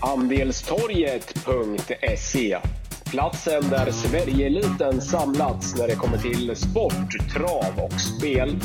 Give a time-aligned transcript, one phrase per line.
[0.00, 2.58] Andelstorget.se
[3.10, 8.56] Platsen där Sverigeeliten samlats när det kommer till sport, trav och spel.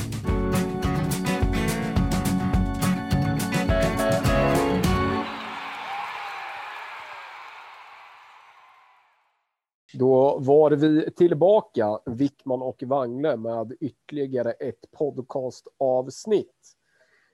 [9.94, 16.76] Då var vi tillbaka, Wickman och Wangle, med ytterligare ett podcastavsnitt.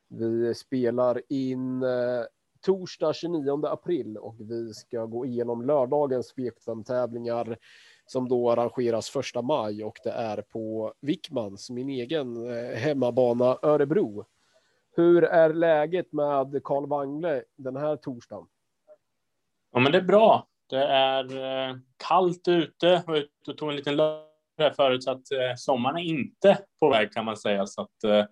[0.07, 2.23] Vi spelar in eh,
[2.62, 7.58] torsdag 29 april och vi ska gå igenom lördagens V75-tävlingar
[8.05, 14.26] som då arrangeras första maj och det är på Wickmans, min egen eh, hemmabana Örebro.
[14.95, 18.48] Hur är läget med Karl Wangle den här torsdagen?
[19.72, 20.48] Ja, men det är bra.
[20.70, 21.23] Det är
[21.70, 21.76] eh,
[22.08, 22.88] kallt ute.
[22.88, 26.58] Jag var ute och tog en liten lördag förut så att eh, sommaren är inte
[26.80, 27.66] på väg kan man säga.
[27.66, 28.28] Så att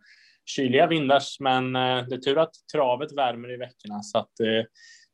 [0.47, 4.65] kyliga vindars, men eh, det är tur att travet värmer i veckorna så att eh,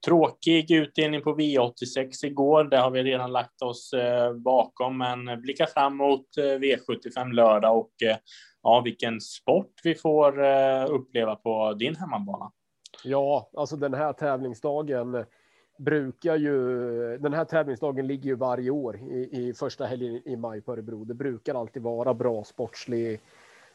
[0.05, 2.63] tråkig utdelning på V86 igår.
[2.63, 7.93] Det har vi redan lagt oss eh, bakom, men blicka fram mot V75 lördag och
[8.61, 10.39] ja, vilken sport vi får
[10.89, 12.51] uppleva på din hemmabana.
[13.03, 15.25] Ja, alltså den här tävlingsdagen
[15.77, 16.57] brukar ju,
[17.17, 21.03] den här tävlingsdagen ligger ju varje år i, i första helgen i maj på Örebro.
[21.03, 23.19] Det brukar alltid vara bra sportslig,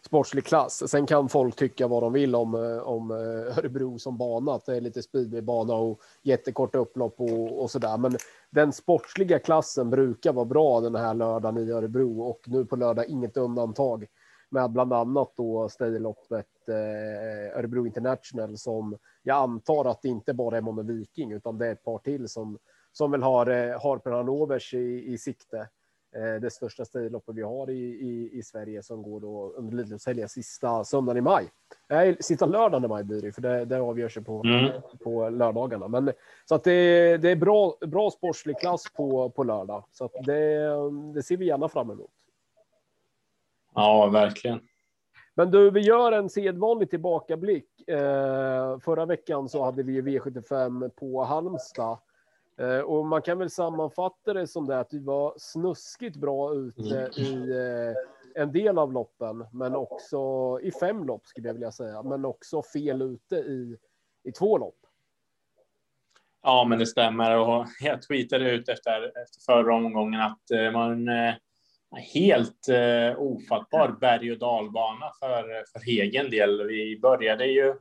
[0.03, 0.91] sportslig klass.
[0.91, 4.67] Sen kan folk tycka vad de vill om, eh, om eh, Örebro som bana, att
[4.67, 7.99] det är lite speedwaybana och jättekorta upplopp och, och där.
[7.99, 8.17] Men
[8.51, 13.07] den sportsliga klassen brukar vara bra den här lördagen i Örebro och nu på lördag
[13.09, 14.07] inget undantag
[14.51, 20.57] med bland annat då stayloppet eh, Örebro International som jag antar att det inte bara
[20.57, 22.59] är Mono Viking utan det är ett par till som
[22.93, 25.69] som väl har eh, Harper Hanovers i, i sikte.
[26.17, 30.28] Eh, det största stayloppet vi har i, i, i Sverige som går då under Lidlöfshelgen
[30.28, 31.50] sista söndagen i maj.
[31.89, 34.73] Nej, sista lördagen i maj blir det för det, det avgörs ju på, mm.
[35.05, 35.89] på lördagarna.
[35.89, 36.12] Men
[36.45, 40.70] så att det, det är bra, bra sportslig klass på, på lördag så att det,
[41.15, 42.11] det ser vi gärna fram emot.
[43.75, 44.60] Ja, verkligen.
[45.34, 47.88] Men du, vi gör en sedvanlig tillbakablick.
[47.88, 51.99] Eh, förra veckan så hade vi V75 på Halmstad.
[52.59, 56.99] Eh, och man kan väl sammanfatta det som det att vi var snuskigt bra ute
[56.99, 57.13] mm.
[57.13, 60.19] i eh, en del av loppen, men också
[60.63, 63.77] i fem lopp skulle jag vilja säga, men också fel ute i,
[64.25, 64.79] i två lopp.
[66.43, 71.35] Ja, men det stämmer och jag tweetade ut efter, efter förra omgången att man eh,
[72.15, 72.69] helt
[73.17, 76.67] ofattbar berg och dalbana för, för Hegen del.
[76.67, 77.75] Vi började ju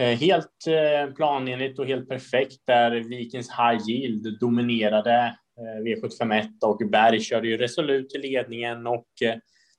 [0.00, 6.90] Eh, helt eh, planenligt och helt perfekt där Vikings High Yield dominerade eh, V751 och
[6.90, 9.06] Berg körde ju resolut i ledningen och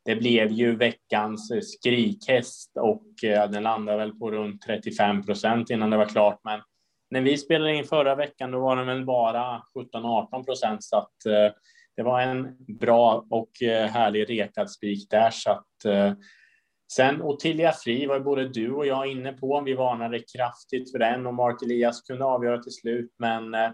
[0.06, 5.98] det blev ju veckans skrikhäst och den landade väl på runt 35 procent innan det
[5.98, 6.40] var klart.
[6.44, 6.62] Men
[7.10, 9.62] när vi spelade in förra veckan, då var den väl bara
[9.94, 11.14] 17-18 procent så att
[11.96, 13.52] det var en bra och
[13.90, 16.18] härlig rekad spik där så att
[16.96, 19.62] Sen Ottilia Fri var både du och jag inne på.
[19.66, 23.16] Vi varnade kraftigt för den och Mark Elias kunde avgöra till slut.
[23.20, 23.70] Men eh,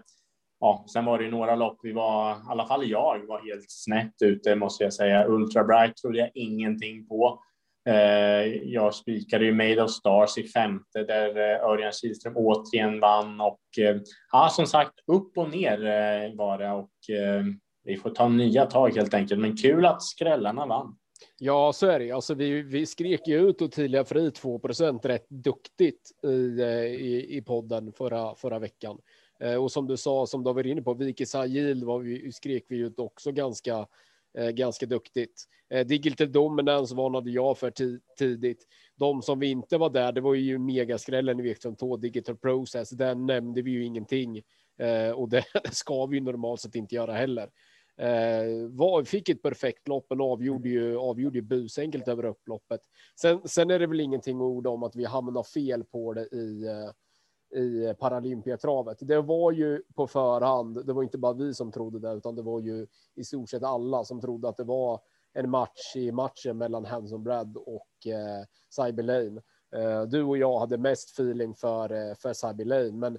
[0.60, 3.70] ja, sen var det ju några lopp vi var, i alla fall jag, var helt
[3.70, 5.26] snett ute måste jag säga.
[5.26, 7.42] Ultra Bright trodde jag ingenting på.
[7.88, 13.40] Eh, jag spikade ju Made of Stars i femte där eh, Örjan Kihlström återigen vann
[13.40, 13.60] och
[14.32, 16.90] ja, som sagt upp och ner var det och
[17.84, 20.97] vi får ta nya tag helt enkelt, men kul att skrällarna vann.
[21.40, 22.10] Ja, så är det.
[22.10, 27.42] Alltså, vi, vi skrek ju ut Ottilia Fri 2% rätt duktigt i, eh, i, i
[27.42, 28.98] podden förra, förra veckan.
[29.40, 32.64] Eh, och som du sa, som du var inne på, Vikis Sajil var vi, skrek
[32.68, 33.86] vi ut också ganska,
[34.38, 35.44] eh, ganska duktigt.
[35.86, 37.72] Digital Dominance varnade jag för
[38.18, 38.66] tidigt.
[38.96, 42.90] De som vi inte var där, det var ju megaskrällen i Vektum 2, Digital Process.
[42.90, 44.42] Den nämnde vi ju ingenting
[45.14, 47.50] och det ska vi ju normalt sett inte göra heller.
[47.98, 52.80] Eh, var, fick ett perfekt lopp, men avgjorde ju, avgjorde ju busenkelt över upploppet.
[53.20, 56.26] Sen, sen är det väl ingenting att orda om att vi hamnar fel på det
[56.26, 58.98] i, eh, i Paralympiatravet.
[59.00, 62.42] Det var ju på förhand, det var inte bara vi som trodde det, utan det
[62.42, 65.00] var ju i stort sett alla som trodde att det var
[65.34, 68.44] en match i matchen mellan Hanson Brad och eh,
[68.76, 69.42] Cyber Lane.
[69.76, 73.18] Eh, du och jag hade mest feeling för, eh, för Cyber Lane, men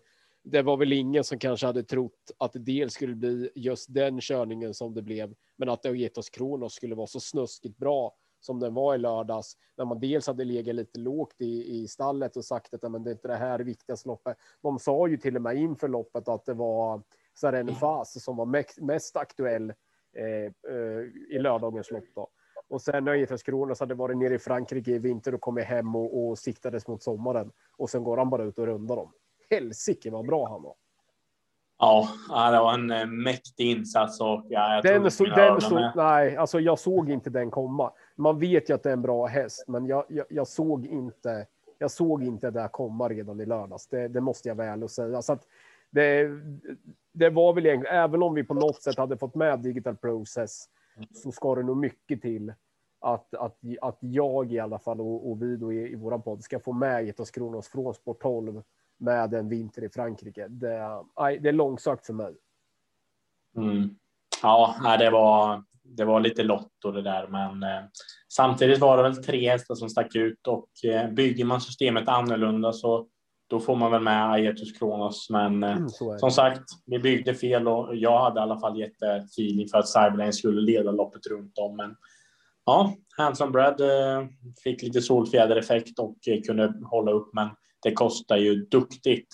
[0.51, 4.21] det var väl ingen som kanske hade trott att det dels skulle bli just den
[4.21, 8.73] körningen som det blev, men att Aetos Kronos skulle vara så snuskigt bra som den
[8.73, 12.73] var i lördags, när man dels hade legat lite lågt i, i stallet och sagt
[12.73, 14.37] att men det är inte det här viktigaste loppet.
[14.61, 17.03] De sa ju till och med inför loppet att det var
[17.33, 19.69] Saren Fas som var mest, mest aktuell
[20.17, 22.07] eh, eh, i lördagens lopp.
[22.15, 22.27] Då.
[22.69, 25.95] Och sen när Aetos Kronos hade varit nere i Frankrike i vinter och kommit hem
[25.95, 29.11] och, och siktades mot sommaren och sen går han bara ut och rundar dem
[29.49, 30.75] helsike vad bra han var.
[31.79, 32.09] Ja,
[32.51, 36.59] det var en eh, mäktig insats och ja, jag den så, den så, nej, alltså
[36.59, 37.91] jag såg inte den komma.
[38.15, 41.47] Man vet ju att det är en bra häst, men jag, jag, jag såg inte.
[41.77, 43.87] Jag såg inte det komma redan i lördags.
[43.87, 45.47] Det, det måste jag väl säga så att
[45.89, 46.29] det,
[47.13, 50.65] det var väl egentligen, även om vi på något sätt hade fått med digital process
[51.13, 52.53] så ska det nog mycket till
[53.01, 56.43] att, att, att jag i alla fall och, och vi då i, i våran podd
[56.43, 58.61] ska få med Getos Kronos från Sport 12
[58.99, 60.47] med en vinter i Frankrike.
[60.47, 61.03] Det,
[61.41, 62.35] det är långsökt för mig.
[63.57, 63.89] Mm.
[64.41, 67.85] Ja, det var, det var lite lotto det där, men eh,
[68.33, 72.73] samtidigt var det väl tre hästar som stack ut och eh, bygger man systemet annorlunda
[72.73, 73.07] så
[73.47, 75.29] då får man väl med Aetus Kronos.
[75.29, 79.67] Men eh, mm, som sagt, vi byggde fel och jag hade i alla fall jättefeeling
[79.67, 81.75] för att Cyberlane skulle leda loppet runt om.
[81.75, 81.95] Men
[82.65, 83.81] ja, Handsome Brad
[84.63, 86.15] fick lite solfjädereffekt och
[86.45, 87.49] kunde hålla upp, men
[87.83, 89.27] det kostar ju duktigt.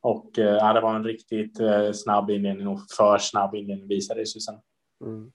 [0.00, 4.20] Och eh, ja, det var en riktigt eh, snabb inledning och för snabb inledning visade
[4.20, 4.60] det sig sen.
[5.04, 5.32] Mm.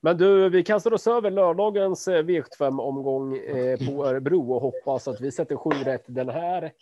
[0.00, 5.08] Men du, vi kastar oss över lördagens eh, V75 omgång eh, på Örebro och hoppas
[5.08, 6.72] att vi sätter sju rätt den här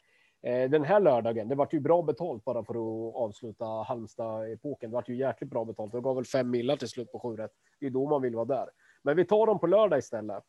[0.70, 4.90] den här lördagen, det var ju bra betalt bara för att avsluta Halmstad-epoken.
[4.90, 5.92] Det var ju jäkligt bra betalt.
[5.92, 7.50] Det gav väl fem millar till slut på sju rätt.
[7.80, 8.68] Det är då man vill vara där.
[9.02, 10.44] Men vi tar dem på lördag istället.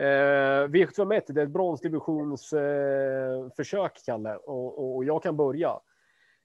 [0.00, 5.80] Eh, V751, det är ett bronsdivisionsförsök, eh, Kalle, och, och, jag kan börja.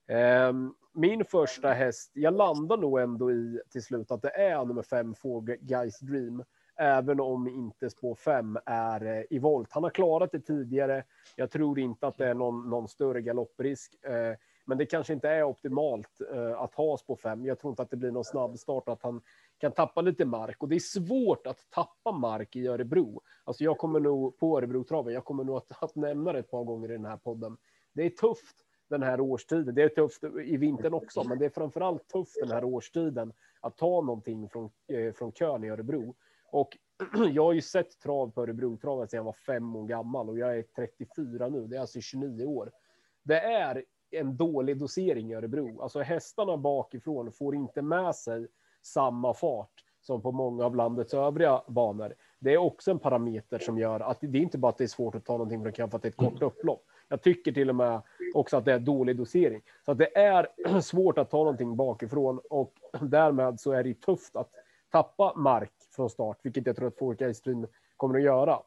[0.08, 0.54] Eh,
[0.94, 5.16] min första häst, jag landar nog ändå i till slut att det är nummer fem,
[5.16, 6.44] Four Guys Dream
[6.78, 9.72] även om inte spår 5 är eh, i volt.
[9.72, 11.04] Han har klarat det tidigare.
[11.36, 14.34] Jag tror inte att det är någon, någon större galopprisk, eh,
[14.66, 17.46] men det kanske inte är optimalt eh, att ha spår 5.
[17.46, 19.22] Jag tror inte att det blir någon snabbstart, att han
[19.58, 23.22] kan tappa lite mark och det är svårt att tappa mark i Örebro.
[23.44, 25.14] Alltså jag kommer nog på Örebro-traven.
[25.14, 27.58] Jag kommer nog att, att nämna det ett par gånger i den här podden.
[27.94, 29.76] Det är tufft den här årstiden.
[29.76, 33.34] Det är tufft i vintern också, men det är framför allt tufft den här årstiden
[33.60, 36.16] att ta någonting från, eh, från kön i Örebro.
[36.52, 36.78] Och
[37.32, 40.38] jag har ju sett trav på Örebro traven sedan jag var fem år gammal och
[40.38, 41.68] jag är 34 nu.
[41.68, 42.72] Det är alltså 29 år.
[43.24, 43.84] Det är
[44.16, 45.82] en dålig dosering i Örebro.
[45.82, 48.48] Alltså hästarna bakifrån får inte med sig
[48.82, 52.14] samma fart som på många av landets övriga banor.
[52.40, 54.88] Det är också en parameter som gör att det är inte bara att det är
[54.88, 56.84] svårt att ta någonting från för att det är ett kort upplopp.
[57.08, 58.02] Jag tycker till och med
[58.34, 59.62] också att det är dålig dosering.
[59.86, 60.48] Så att det är
[60.82, 64.50] svårt att ta någonting bakifrån och därmed så är det tufft att
[64.92, 67.68] tappa mark från start, vilket jag tror att Forka Stream
[67.98, 68.60] kommer att göra.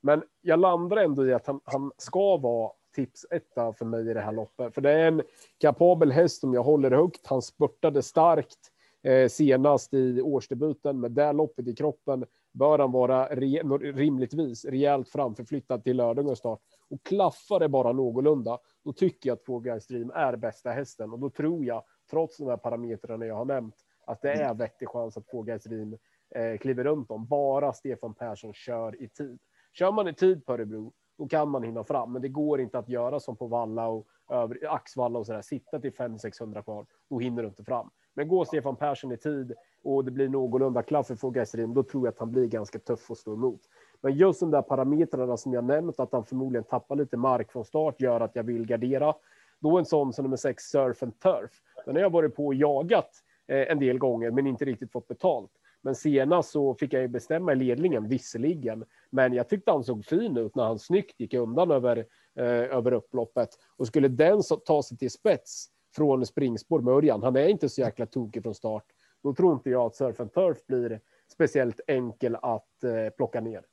[0.00, 4.14] Men jag landar ändå i att han, han ska vara tips etta för mig i
[4.14, 5.22] det här loppet, för det är en
[5.60, 7.26] kapabel häst som jag håller högt.
[7.26, 8.58] Han spurtade starkt
[9.02, 12.24] eh, senast i årsdebuten med det loppet i kroppen
[12.54, 13.62] bör han vara re,
[13.92, 16.60] rimligtvis rejält framförflyttad till lördagens start
[16.90, 18.58] och klaffar det bara någorlunda.
[18.84, 22.48] Då tycker jag att Four Stream är bästa hästen och då tror jag, trots de
[22.48, 23.76] här parametrarna jag har nämnt,
[24.06, 25.96] att det är vettig chans att Four Stream
[26.34, 27.26] eh, kliver runt om.
[27.26, 29.38] Bara Stefan Persson kör i tid.
[29.72, 32.78] Kör man i tid på Örebro, då kan man hinna fram, men det går inte
[32.78, 35.42] att göra som på Valla och över, Axvalla och så där.
[35.42, 37.90] Sitta till 500-600 kvar, då hinner du inte fram.
[38.14, 42.06] Men går Stefan Persson i tid och det blir någorlunda klaff för Fogesterin, då tror
[42.06, 43.60] jag att han blir ganska tuff att stå emot.
[44.00, 47.64] Men just de där parametrarna som jag nämnt, att han förmodligen tappar lite mark från
[47.64, 49.14] start, gör att jag vill gardera.
[49.60, 51.50] Då en sån som nummer sex, Surf and Turf.
[51.86, 53.10] Den har jag varit på och jagat
[53.46, 55.50] eh, en del gånger, men inte riktigt fått betalt.
[55.84, 60.04] Men senast så fick jag ju bestämma i ledningen visserligen, men jag tyckte han såg
[60.04, 61.98] fin ut när han snyggt gick undan över,
[62.38, 67.22] eh, över upploppet och skulle den så, ta sig till spets från springspår med Örjan.
[67.22, 68.84] Han är inte så jäkla tokig från start.
[69.22, 71.00] Då tror inte jag att Surf and Turf blir
[71.32, 73.64] speciellt enkel att eh, plocka ner.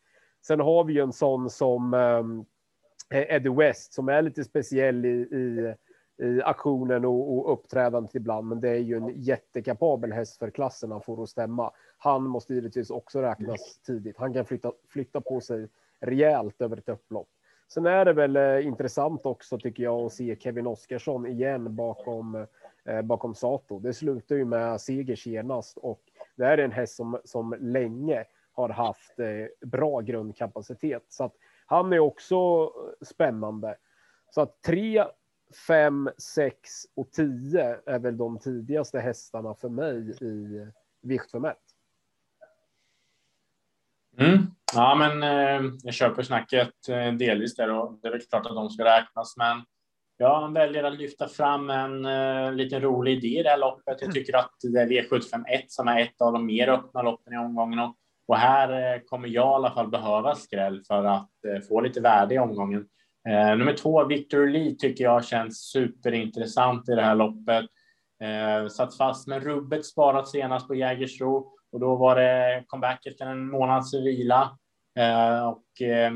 [0.48, 5.10] Sen har vi ju en sån som eh, Eddie West som är lite speciell i,
[5.10, 5.76] i
[6.18, 10.92] i aktionen och, och uppträdandet ibland, men det är ju en jättekapabel häst för klassen
[10.92, 11.72] han får att stämma.
[11.98, 14.18] Han måste givetvis också räknas tidigt.
[14.18, 15.68] Han kan flytta, flytta på sig
[16.00, 17.30] rejält över ett upplopp.
[17.68, 22.46] Sen är det väl eh, intressant också tycker jag att se Kevin Oskarsson igen bakom
[22.86, 23.80] eh, bakom Sato.
[23.80, 26.02] Det slutar ju med seger senast och
[26.36, 31.94] det är en häst som som länge har haft eh, bra grundkapacitet så att han
[31.94, 33.76] är också eh, spännande.
[34.30, 35.04] Så att tre
[35.68, 40.68] 5, 6 och 10 är väl de tidigaste hästarna för mig i
[41.02, 41.60] viktformat.
[44.18, 44.38] Mm.
[44.74, 48.56] Ja, men eh, jag köper snacket eh, delvis där och det är väl klart att
[48.56, 49.62] de ska räknas, men
[50.22, 54.02] jag väljer att lyfta fram en eh, liten rolig idé i det här loppet.
[54.02, 57.38] Jag tycker att det är V751 som är ett av de mer öppna loppen i
[57.38, 57.96] omgången och,
[58.28, 62.02] och här eh, kommer jag i alla fall behöva skräll för att eh, få lite
[62.02, 62.88] värde i omgången.
[63.30, 67.66] Eh, nummer två, Victor Lee, tycker jag känns superintressant i det här loppet.
[68.22, 73.26] Eh, satt fast med rubbet sparat senast på Jägersro och då var det comeback efter
[73.26, 74.58] en månads vila.
[75.00, 76.14] Eh, och eh,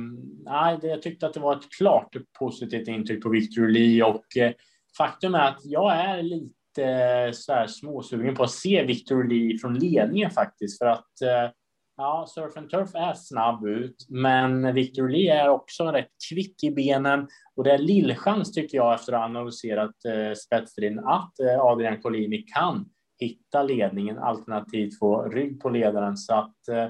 [0.81, 4.51] jag tyckte att det var ett klart positivt intryck på Victor Lee och eh,
[4.97, 9.57] faktum är att jag är lite eh, så här småsugen på att se Victor Lee
[9.57, 11.51] från ledningen faktiskt för att eh,
[11.97, 16.71] Ja, Surf and Turf är snabb ut, men Victor Lee är också rätt kvick i
[16.71, 17.27] benen.
[17.55, 22.01] Och det är lillchans tycker jag efter att ha analyserat eh, spetsstriden att eh, Adrian
[22.01, 26.17] Collini kan hitta ledningen alternativt få rygg på ledaren.
[26.17, 26.89] Så att eh,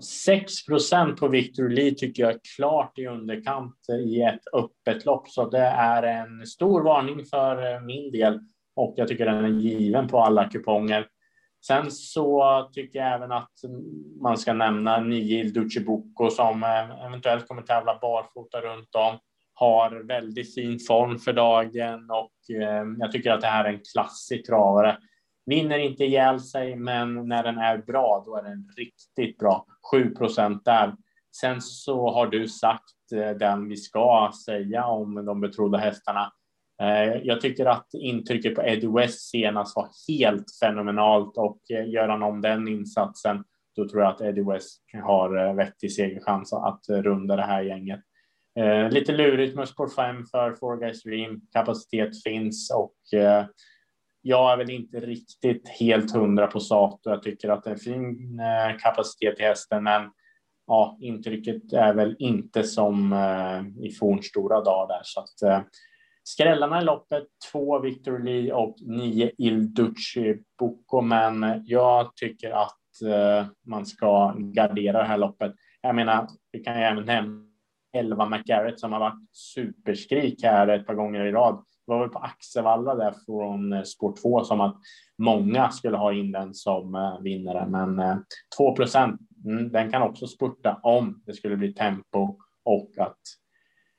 [0.00, 5.28] 6% på Victor Lee tycker jag är klart i underkant eh, i ett öppet lopp,
[5.28, 8.40] så det är en stor varning för eh, min del.
[8.76, 11.06] Och jag tycker den är given på alla kuponger.
[11.66, 13.52] Sen så tycker jag även att
[14.22, 19.18] man ska nämna Nihil Duciboko som eh, eventuellt kommer tävla barfota runt om.
[19.54, 23.80] Har väldigt fin form för dagen och eh, jag tycker att det här är en
[23.92, 24.98] klassisk travare.
[25.46, 29.66] Vinner inte ihjäl sig, men när den är bra, då är den riktigt bra.
[29.92, 30.94] 7 procent där.
[31.40, 36.32] Sen så har du sagt eh, den vi ska säga om de betrodda hästarna.
[36.82, 42.08] Eh, jag tycker att intrycket på Eddie West senast var helt fenomenalt och eh, gör
[42.08, 43.44] han om den insatsen,
[43.76, 48.00] då tror jag att Eddie West har eh, vettig segerchans att runda det här gänget.
[48.90, 51.40] Lite lurigt med spår 5 för Four Guys Dream.
[51.52, 52.94] Kapacitet finns och
[54.22, 57.10] jag är väl inte riktigt helt hundra på Sato.
[57.10, 58.40] Jag tycker att det är en fin
[58.82, 60.02] kapacitet i hästen, men
[60.66, 63.14] ja, intrycket är väl inte som
[63.82, 65.64] i fornstora dagar där så att
[66.28, 73.02] Skrällarna i loppet, två Victor Lee och nio Il Ducci Bocco, men jag tycker att
[73.06, 75.54] eh, man ska gardera det här loppet.
[75.80, 77.44] Jag menar, vi kan ju även nämna
[77.96, 81.54] 11 McGarrett som har varit superskrik här ett par gånger i rad.
[81.54, 84.76] Det var väl på Axevalla där från eh, spår 2 som att
[85.18, 88.24] många skulle ha in den som eh, vinnare, men
[88.58, 93.18] 2 procent, mm, den kan också spurta om det skulle bli tempo och att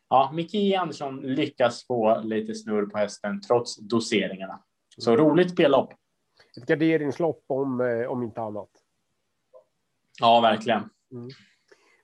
[0.10, 4.64] ja, Micke Andersson lyckas få lite snurr på hästen trots doseringarna.
[4.98, 5.94] Så roligt spellopp.
[6.58, 8.70] Ett garderingslopp om, eh, om inte annat.
[10.20, 10.90] Ja, verkligen.
[11.12, 11.30] Mm.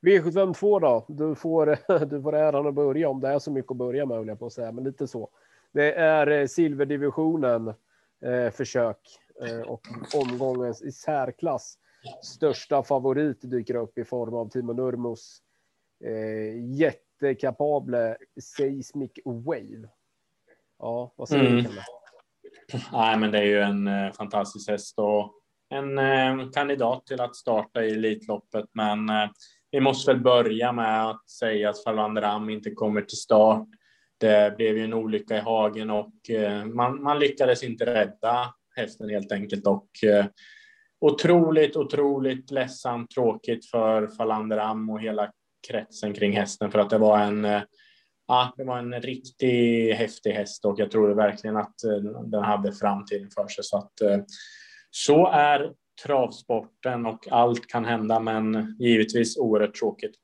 [0.02, 1.06] V752 då?
[1.08, 4.28] Du får, du får äran att börja om det är så mycket att börja med,
[4.28, 5.30] jag på att säga, men lite så.
[5.72, 7.74] Det är eh, silverdivisionen
[8.22, 9.00] eh, försök
[9.42, 9.82] eh, och
[10.16, 11.78] omgångens i särklass
[12.22, 15.42] största favorit dyker upp i form av Timo Nurmos
[16.04, 19.90] eh, jätte jättekapable seismic wave.
[20.80, 21.64] Ja, vad säger mm.
[21.64, 21.70] du?
[22.92, 25.34] Nej, men det är ju en eh, fantastisk häst och
[25.70, 28.66] en eh, kandidat till att starta i Elitloppet.
[28.74, 29.30] Men eh,
[29.72, 33.68] vi måste väl börja med att säga att Farlandram inte kommer till start.
[34.18, 36.14] Det blev ju en olycka i hagen och
[36.74, 39.90] man, man lyckades inte rädda hästen helt enkelt och
[41.02, 45.32] otroligt, otroligt ledsamt tråkigt för Falanderam och hela
[45.68, 47.62] kretsen kring hästen för att det var en eh,
[48.28, 52.72] Ja, det var en riktigt häftig häst och jag trodde verkligen att eh, den hade
[52.74, 53.64] framtiden för sig.
[53.64, 54.18] Så att eh,
[54.90, 55.74] så är
[56.06, 60.16] travsporten och allt kan hända, men givetvis oerhört tråkigt.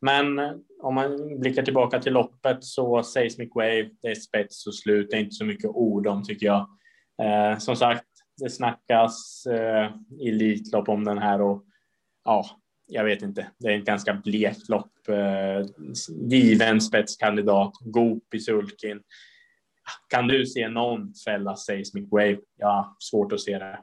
[0.00, 0.38] Men
[0.82, 5.10] om man blickar tillbaka till loppet så Seismic Wave, det är spets och slut.
[5.10, 6.68] Det är inte så mycket ord om tycker jag.
[7.22, 8.06] Eh, som sagt,
[8.40, 9.90] det snackas eh,
[10.26, 11.64] Elitlopp om den här och
[12.24, 12.61] ja,
[12.92, 13.46] jag vet inte.
[13.58, 15.08] Det är ett ganska blekt lopp.
[15.08, 15.66] Eh,
[16.30, 19.00] given spetskandidat, Goop i sulkin.
[20.08, 22.38] Kan du se någon fälla Seismic Wave?
[22.58, 23.78] Ja, svårt att se det.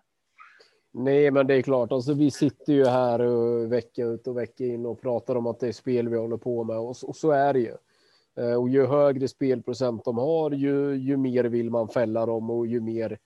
[0.93, 1.91] Nej, men det är klart.
[1.91, 5.59] Alltså, vi sitter ju här och vecka ut och vecka in och pratar om att
[5.59, 7.75] det är spel vi håller på med och, och så är det ju.
[8.39, 12.67] Eh, och ju högre spelprocent de har, ju, ju mer vill man fälla dem och
[12.67, 13.17] ju mer Eh,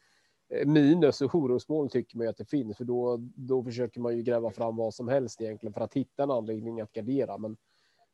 [0.53, 4.17] Eh, minus och orosmoln tycker man ju att det finns, för då, då försöker man
[4.17, 7.37] ju gräva fram vad som helst egentligen för att hitta en anledning att gardera.
[7.37, 7.57] Men,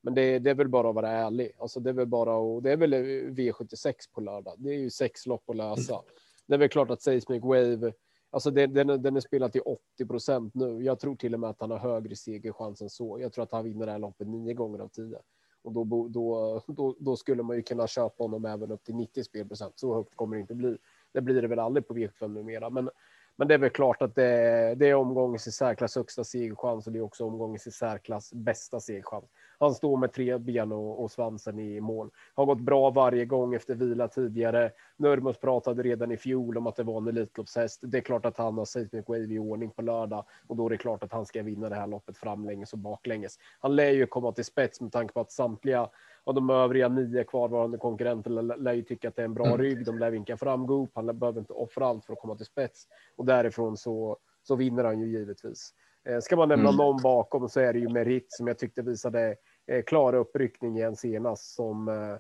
[0.01, 1.51] men det, det är väl bara att vara ärlig.
[1.60, 4.55] Alltså det är väl bara och det är väl eh, V76 på lördag.
[4.58, 6.01] Det är ju sex lopp att lösa.
[6.48, 7.93] Det är väl klart att Seismic Wave,
[8.29, 10.84] alltså den, den, den är spelad till 80 procent nu.
[10.84, 13.19] Jag tror till och med att han har högre segerchans än så.
[13.22, 15.19] Jag tror att han vinner det här loppet nio gånger av tio.
[15.62, 19.24] Och då, då, då, då skulle man ju kunna köpa honom även upp till 90
[19.24, 19.79] spelprocent.
[19.79, 20.77] Så högt kommer det inte bli.
[21.13, 22.89] Det blir det väl aldrig på V75 numera, men,
[23.36, 26.94] men det är väl klart att det, det är omgångens i särklass högsta segerchans och
[26.94, 29.25] det är också omgångens i särklass bästa segerchans.
[29.60, 32.10] Han står med tre ben och, och, svansen i mål.
[32.34, 34.72] Har gått bra varje gång efter vila tidigare.
[34.98, 37.80] Nurmos pratade redan i fjol om att det var en Elitloppshäst.
[37.84, 40.70] Det är klart att han har Seismic Wave i ordning på lördag och då är
[40.70, 43.39] det klart att han ska vinna det här loppet framlänges och baklänges.
[43.60, 45.89] Han lär ju komma till spets med tanke på att samtliga
[46.24, 49.58] och de övriga nio kvarvarande konkurrenterna lär ju tycka att det är en bra mm.
[49.58, 49.86] rygg.
[49.86, 50.92] De lär vinka fram Goop.
[50.94, 54.84] Han behöver inte offra allt för att komma till spets och därifrån så, så vinner
[54.84, 55.74] han ju givetvis.
[56.10, 56.78] Eh, ska man nämna mm.
[56.78, 59.36] någon bakom så är det ju Merit som jag tyckte visade
[59.68, 62.12] eh, klara uppryckning igen senast som eh,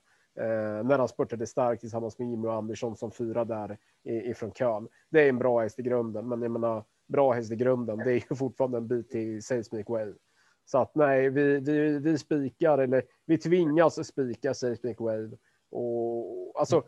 [0.45, 4.87] eh, när han spurtade starkt tillsammans med Jimmy och Andersson som fyra där ifrån kön.
[5.09, 7.97] Det är en bra häst i grunden, men jag menar bra häst i grunden.
[7.97, 10.13] Det är ju fortfarande en bit till Seismic Wave.
[10.71, 15.29] Så att nej, vi, vi, vi spikar eller vi tvingas spika Seismic Wave
[15.71, 16.83] och alltså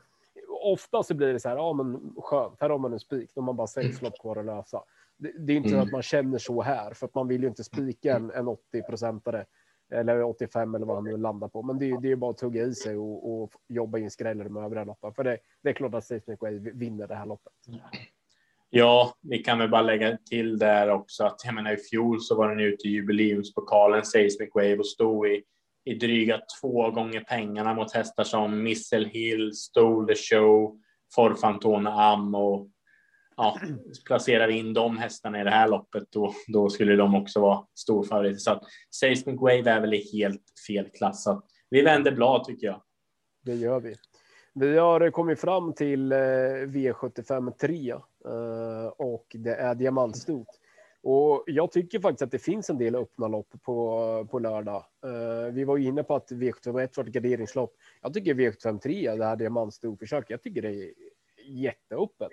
[0.63, 1.55] ofta så blir det så här.
[1.55, 2.61] Ja, men skönt.
[2.61, 3.31] Här har man en spik.
[3.35, 4.83] Då man bara sex lopp kvar att lösa.
[5.17, 5.81] Det, det är inte mm.
[5.81, 8.47] så att man känner så här för att man vill ju inte spika en, en
[8.47, 9.45] 80 procentare
[9.91, 11.61] eller 85 eller vad han nu landar på.
[11.61, 14.63] Men det, det är bara att tugga i sig och, och jobba in skräller med
[14.63, 15.13] övriga loppen.
[15.13, 17.53] För det, det är klart att Seismic Wave vinner det här loppet.
[18.73, 22.35] Ja, vi kan väl bara lägga till där också att jag menar i fjol så
[22.35, 25.43] var den ute i jubileumspokalen Seismic Wave och stod i,
[25.85, 30.79] i dryga två gånger pengarna mot hästar som Missile Hill, Stole the Show,
[31.15, 32.67] Forfantona Am och
[33.37, 33.59] ja,
[34.05, 37.65] placerar vi in de hästarna i det här loppet då, då skulle de också vara
[37.73, 38.39] storfavoriter.
[38.39, 38.63] Så att
[38.95, 41.23] Seismic Wave är väl i helt fel klass.
[41.23, 42.81] Så vi vänder blad tycker jag.
[43.45, 43.95] Det gör vi.
[44.53, 50.47] Vi har kommit fram till eh, V75 3 Eh, och det är diamantstot.
[51.03, 54.85] Och jag tycker faktiskt att det finns en del öppna lopp på, på lördag.
[55.05, 57.75] Uh, vi var ju inne på att V751 var ett garderingslopp.
[58.01, 60.93] Jag tycker V753, det här diamantstorförsök, jag tycker det är
[61.45, 62.31] jätteöppet.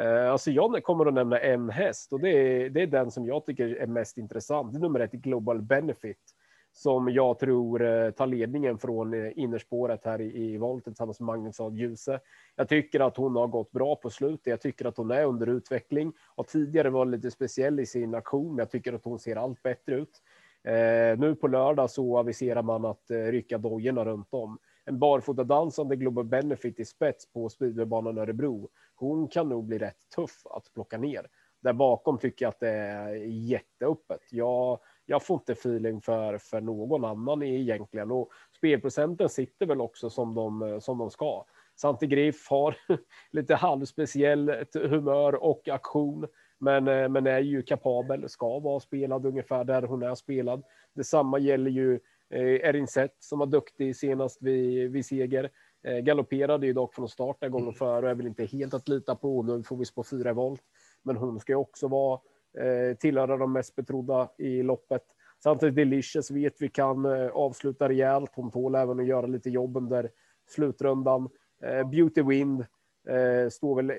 [0.00, 3.26] Uh, alltså jag kommer att nämna en häst och det är, det är den som
[3.26, 4.72] jag tycker är mest intressant.
[4.72, 6.34] Det är nummer ett Global Benefit
[6.76, 11.26] som jag tror eh, tar ledningen från eh, innerspåret här i, i volten tillsammans med
[11.26, 12.20] Magnus Ad Djuse.
[12.56, 14.46] Jag tycker att hon har gått bra på slutet.
[14.46, 18.48] Jag tycker att hon är under utveckling och tidigare var lite speciell i sin aktion.
[18.48, 20.22] Men jag tycker att hon ser allt bättre ut.
[20.64, 24.58] Eh, nu på lördag så aviserar man att eh, rycka dojorna runt om.
[24.84, 28.68] En barfotadansande Global Benefit i spets på speedwaybanan Örebro.
[28.94, 31.26] Hon kan nog bli rätt tuff att plocka ner.
[31.62, 34.20] Där bakom tycker jag att det är jätteöppet.
[34.30, 40.10] Jag jag får inte feeling för, för någon annan egentligen och spelprocenten sitter väl också
[40.10, 41.44] som de, som de ska.
[41.76, 42.76] Santi Griff har
[43.30, 46.26] lite halvspeciell humör och aktion,
[46.58, 50.62] men, men är ju kapabel, ska vara spelad ungefär där hon är spelad.
[50.94, 55.50] Detsamma gäller ju eh, Erin Sett som var duktig senast vid, vid seger.
[55.82, 57.74] Eh, galopperade ju dock från start den gången mm.
[57.74, 59.42] före och är väl inte helt att lita på.
[59.42, 60.62] Nu får vi spå fyra volt,
[61.02, 62.20] men hon ska ju också vara
[62.58, 65.02] eh, tillhöra de mest betrodda i loppet.
[65.42, 68.30] Samtidigt Delicious vet vi kan eh, avsluta rejält.
[68.34, 70.10] Hon tål även att göra lite jobb under
[70.48, 71.28] slutrundan.
[71.62, 72.60] Eh, Beauty Wind
[73.08, 73.96] eh, står väl eh,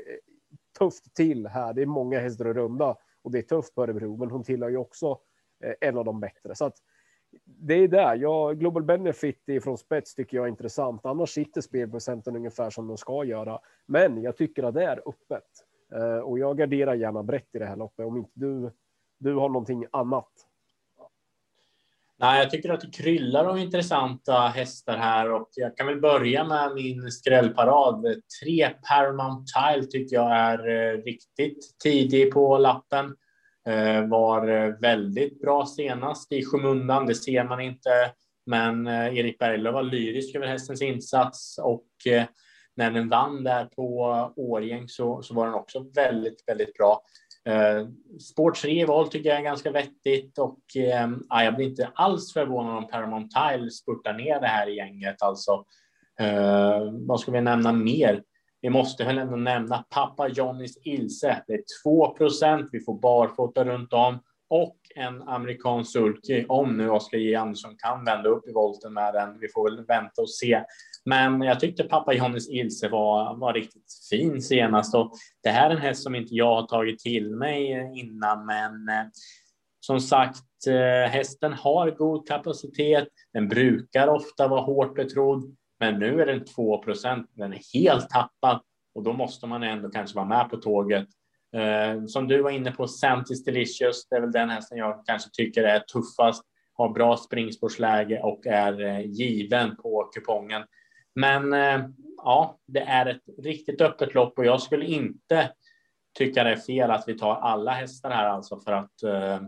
[0.77, 1.73] tufft till här.
[1.73, 4.69] Det är många hästar att runda och det är tufft på Örebro, men hon tillhör
[4.69, 5.19] ju också
[5.63, 6.55] eh, en av de bättre.
[6.55, 6.77] Så att
[7.45, 8.15] det är där.
[8.15, 11.05] Ja, Global Benefit från spets tycker jag är intressant.
[11.05, 13.59] Annars sitter spelprocenten ungefär som de ska göra.
[13.85, 15.43] Men jag tycker att det är öppet.
[15.93, 18.71] Eh, och jag garderar gärna brett i det här loppet om inte du,
[19.17, 20.29] du har någonting annat.
[22.17, 26.43] Nej, jag tycker att det kryllar av intressanta hästar här och jag kan väl börja
[26.43, 28.05] med min skrällparad.
[28.43, 33.15] Tre Paramount Tile tycker jag är eh, riktigt tidig på lappen.
[33.67, 37.89] Eh, var väldigt bra senast i skymundan, det ser man inte.
[38.45, 41.87] Men Erik Berglöf var lyrisk över hästens insats och
[42.75, 47.01] när den vann där på Årjäng så, så var den också väldigt, väldigt bra.
[47.49, 47.87] Eh,
[48.19, 52.77] spår 3 val tycker jag är ganska vettigt och eh, jag blir inte alls förvånad
[52.77, 55.21] om Paramount Tile spurtar ner det här gänget.
[55.21, 55.65] Alltså,
[56.19, 58.23] eh, vad ska vi nämna mer?
[58.61, 61.43] Vi måste väl ändå nämna pappa Johnnys Ilse.
[61.47, 67.17] Det är 2% Vi får barfota runt om och en amerikansk sulky om nu Oskar
[67.17, 69.39] J Andersson kan vända upp i volten med den.
[69.39, 70.63] Vi får väl vänta och se.
[71.05, 75.11] Men jag tyckte pappa Johnnys Ilse var, var riktigt fin senast och
[75.43, 78.89] det här är en häst som inte jag har tagit till mig eh, innan, men
[78.89, 79.05] eh,
[79.79, 83.07] som sagt, eh, hästen har god kapacitet.
[83.33, 88.61] Den brukar ofta vara hårt betrodd, men nu är den 2% Den är helt tappad
[88.95, 91.07] och då måste man ändå kanske vara med på tåget.
[92.07, 95.63] Som du var inne på, Santis Delicious, det är väl den hästen jag kanske tycker
[95.63, 100.63] är tuffast, har bra springspårsläge och är given på kupongen.
[101.15, 101.85] Men eh,
[102.17, 105.51] ja, det är ett riktigt öppet lopp och jag skulle inte
[106.17, 109.41] tycka det är fel att vi tar alla hästar här alltså för att eh,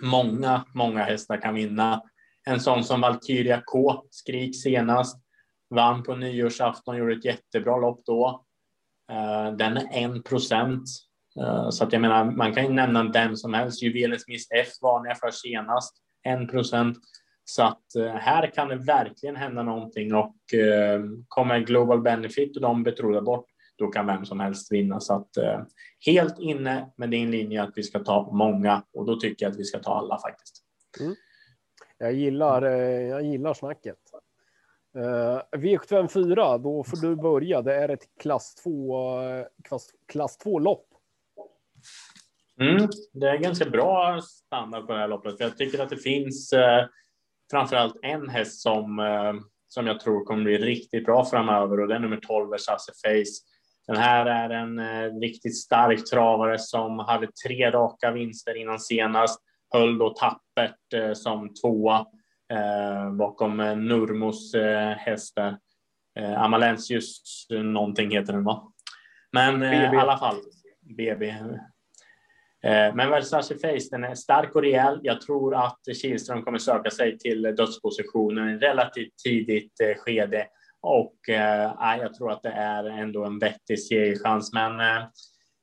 [0.00, 2.02] många, många hästar kan vinna.
[2.46, 5.22] En sån som Valkyria K, Skrik senast,
[5.74, 8.44] vann på nyårsafton, gjorde ett jättebra lopp då.
[9.10, 10.88] Eh, den är en procent.
[11.70, 13.82] Så att jag menar, man kan ju nämna den som helst.
[13.82, 16.98] Juvelens Miss F varnade jag för senast, en procent.
[17.50, 22.62] Så att eh, här kan det verkligen hända någonting och eh, kommer Global Benefit och
[22.62, 25.00] de betrodda bort, då kan vem som helst vinna.
[25.00, 25.60] Så att eh,
[26.06, 29.58] helt inne med din linje att vi ska ta många och då tycker jag att
[29.58, 30.64] vi ska ta alla faktiskt.
[31.00, 31.14] Mm.
[31.98, 33.98] Jag gillar, jag gillar snacket.
[35.56, 37.62] V754, då får du börja.
[37.62, 39.08] Det är ett klass 2
[39.64, 40.86] klass, klass 2 lopp.
[42.60, 45.36] Mm, det är ganska bra standard på det här loppet.
[45.36, 46.54] För jag tycker att det finns
[47.50, 49.34] framförallt en häst som, eh,
[49.68, 53.50] som jag tror kommer bli riktigt bra framöver och det är nummer 12, Versace Face.
[53.86, 59.40] Den här är en eh, riktigt stark travare som hade tre raka vinster innan senast.
[59.72, 62.06] Höll då tappert eh, som tvåa
[63.18, 65.58] bakom eh, Nurmos eh, hästar.
[66.18, 68.72] Eh, Amalensius någonting heter den va?
[69.32, 70.36] Men i alla fall,
[70.96, 71.34] BB.
[72.64, 75.00] Eh, men Versace Face, den är stark och rejäl.
[75.02, 80.46] Jag tror att Kihlström kommer söka sig till dödspositionen i relativt tidigt eh, skede
[80.82, 84.52] och eh, jag tror att det är ändå en vettig segerchans.
[84.52, 85.04] Men eh,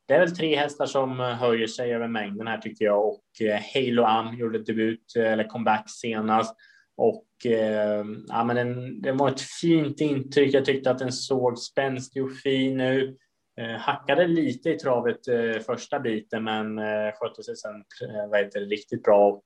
[0.08, 3.62] det är väl tre hästar som höjer sig över mängden här tycker jag och eh,
[3.74, 6.56] Halo Am gjorde debut eh, eller comeback senast
[6.98, 10.54] och eh, ja, men den, den var ett fint intryck.
[10.54, 13.18] Jag tyckte att den såg spänstig och fin ut.
[13.62, 17.84] Eh, hackade lite i travet eh, första biten, men eh, skötte sig sen
[18.30, 19.28] vad heter riktigt bra.
[19.28, 19.46] Och,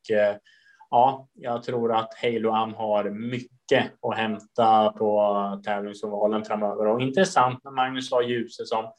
[0.89, 6.87] ja, jag tror att Halo Am har mycket att hämta på tävlingsovalen framöver.
[6.87, 8.21] Och intressant med Magnus A.
[8.21, 8.91] Djuse som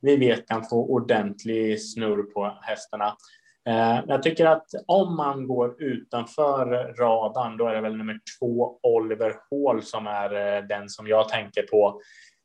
[0.00, 3.16] vi vet kan få ordentlig snurr på hästarna.
[4.06, 9.34] Jag tycker att om man går utanför radarn, då är det väl nummer två Oliver
[9.50, 12.00] Hall som är den som jag tänker på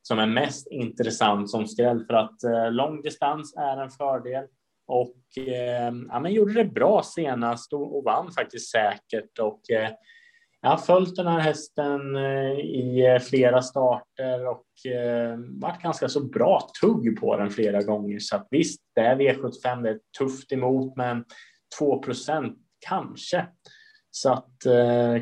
[0.07, 4.45] som är mest intressant som skräll för att eh, lång distans är en fördel
[4.87, 9.89] och eh, ja, men gjorde det bra senast och, och vann faktiskt säkert och eh,
[10.61, 16.09] jag har följt den här hästen eh, i eh, flera starter och eh, varit ganska
[16.09, 18.19] så bra tugg på den flera gånger.
[18.19, 21.25] Så att visst, det är V75, det är tufft emot, men
[21.81, 22.55] 2%
[22.89, 23.47] kanske.
[24.11, 25.21] Så att eh,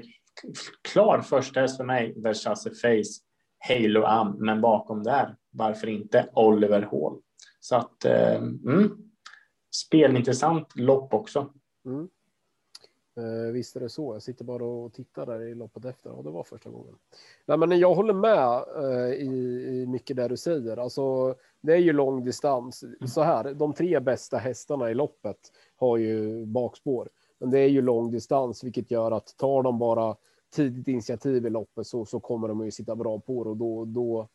[0.93, 3.32] klar första häst för mig, Versace Face.
[3.67, 7.21] Halo Am, men bakom där, varför inte Oliver Hall?
[7.60, 8.97] Så att, eh, mm,
[9.71, 11.54] spelintressant lopp också.
[11.86, 12.10] Mm.
[13.17, 14.15] Eh, visst är det så.
[14.15, 16.10] Jag sitter bara och tittar där i loppet efter.
[16.10, 16.95] Ja, det var första gången.
[17.45, 20.78] Nej, men jag håller med eh, i, i mycket där du säger.
[20.78, 22.84] Alltså, det är ju lång distans.
[23.08, 25.38] Så här, de tre bästa hästarna i loppet
[25.76, 27.10] har ju bakspår.
[27.39, 30.15] Men det är ju lång distans, vilket gör att tar de bara
[30.53, 33.85] tidigt initiativ i loppet så, så kommer de ju sitta bra på det och då,
[33.85, 34.27] då,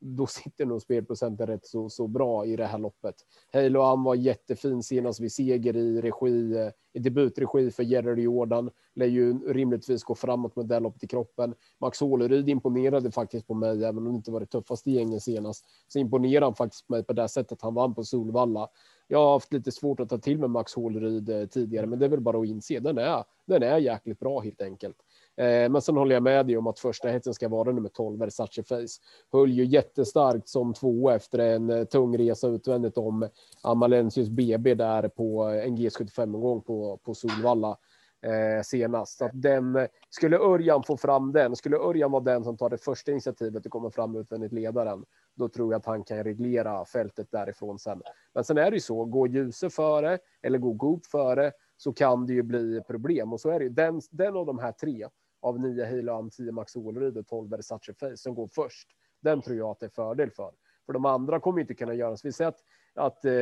[0.00, 3.14] då sitter nog spelprocenten rätt så, så bra i det här loppet.
[3.52, 8.70] Halo Am var jättefin senast vid seger i regi, i debutregi för Jerry Jordan.
[8.94, 11.54] Lär ju rimligtvis gå framåt med det loppet i kroppen.
[11.80, 15.64] Max Åleryd imponerade faktiskt på mig, även om det inte var det tuffaste gänget senast.
[15.88, 18.68] Så imponerade han faktiskt på mig på det sättet han vann på Solvalla.
[19.08, 22.04] Jag har haft lite svårt att ta till med Max Håleryd eh, tidigare, men det
[22.04, 22.80] är väl bara att inse.
[22.80, 24.96] Den är, den är jäkligt bra helt enkelt.
[25.36, 28.18] Eh, men sen håller jag med dig om att första hetsen ska vara nummer 12,
[28.18, 29.00] Versace Face.
[29.32, 33.28] Höll ju jättestarkt som två efter en eh, tung resa utvändigt om
[33.62, 37.76] Amalensius BB där på eh, en G75-omgång på, på Solvalla
[38.24, 39.18] eh, senast.
[39.18, 42.70] Så att den, eh, skulle Örjan få fram den, skulle Örjan vara den som tar
[42.70, 45.04] det första initiativet och kommer fram utvändigt ledaren,
[45.36, 48.02] då tror jag att han kan reglera fältet därifrån sen.
[48.34, 52.26] Men sen är det ju så, går Ljuse före eller går Goop före så kan
[52.26, 55.06] det ju bli problem och så är det ju den, den av de här tre
[55.44, 58.88] av nio Halo 10 Max Åleryd och 12 Versace Face som går först.
[59.20, 60.52] Den tror jag att det är fördel för.
[60.86, 62.28] För de andra kommer inte kunna göra så.
[62.28, 62.60] Vi ser att,
[62.94, 63.32] att eh,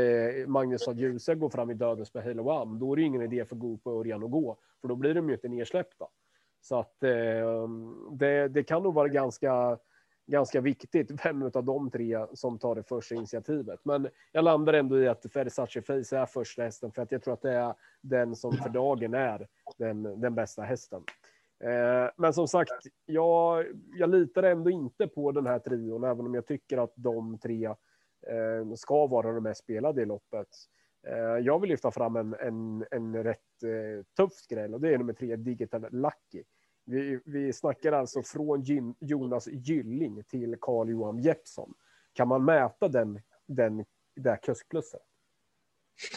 [0.46, 2.78] Magnus och Djuse går fram i dödens med Halo Am.
[2.78, 5.28] Då är det ingen idé för Goop och Örjan att gå, för då blir de
[5.28, 6.06] ju inte nedsläppta.
[6.60, 7.68] Så att eh,
[8.10, 9.78] det, det kan nog vara ganska
[10.26, 13.80] ganska viktigt vem av de tre som tar det första initiativet.
[13.84, 17.34] Men jag landar ändå i att Versace Face är första hästen för att jag tror
[17.34, 21.02] att det är den som för dagen är den, den bästa hästen.
[21.62, 22.72] Eh, men som sagt,
[23.06, 27.38] jag, jag litar ändå inte på den här trion, även om jag tycker att de
[27.38, 27.66] tre
[28.26, 30.48] eh, ska vara de mest spelade i loppet.
[31.06, 33.38] Eh, jag vill lyfta fram en, en, en rätt
[34.16, 36.44] tuff skräll och det är nummer tre, Digital Lucky.
[36.84, 41.74] Vi, vi snackar alltså från Gin, Jonas Gylling till Carl Johan Jeppsson.
[42.12, 43.84] Kan man mäta den, den,
[44.16, 45.11] det kuskplusset?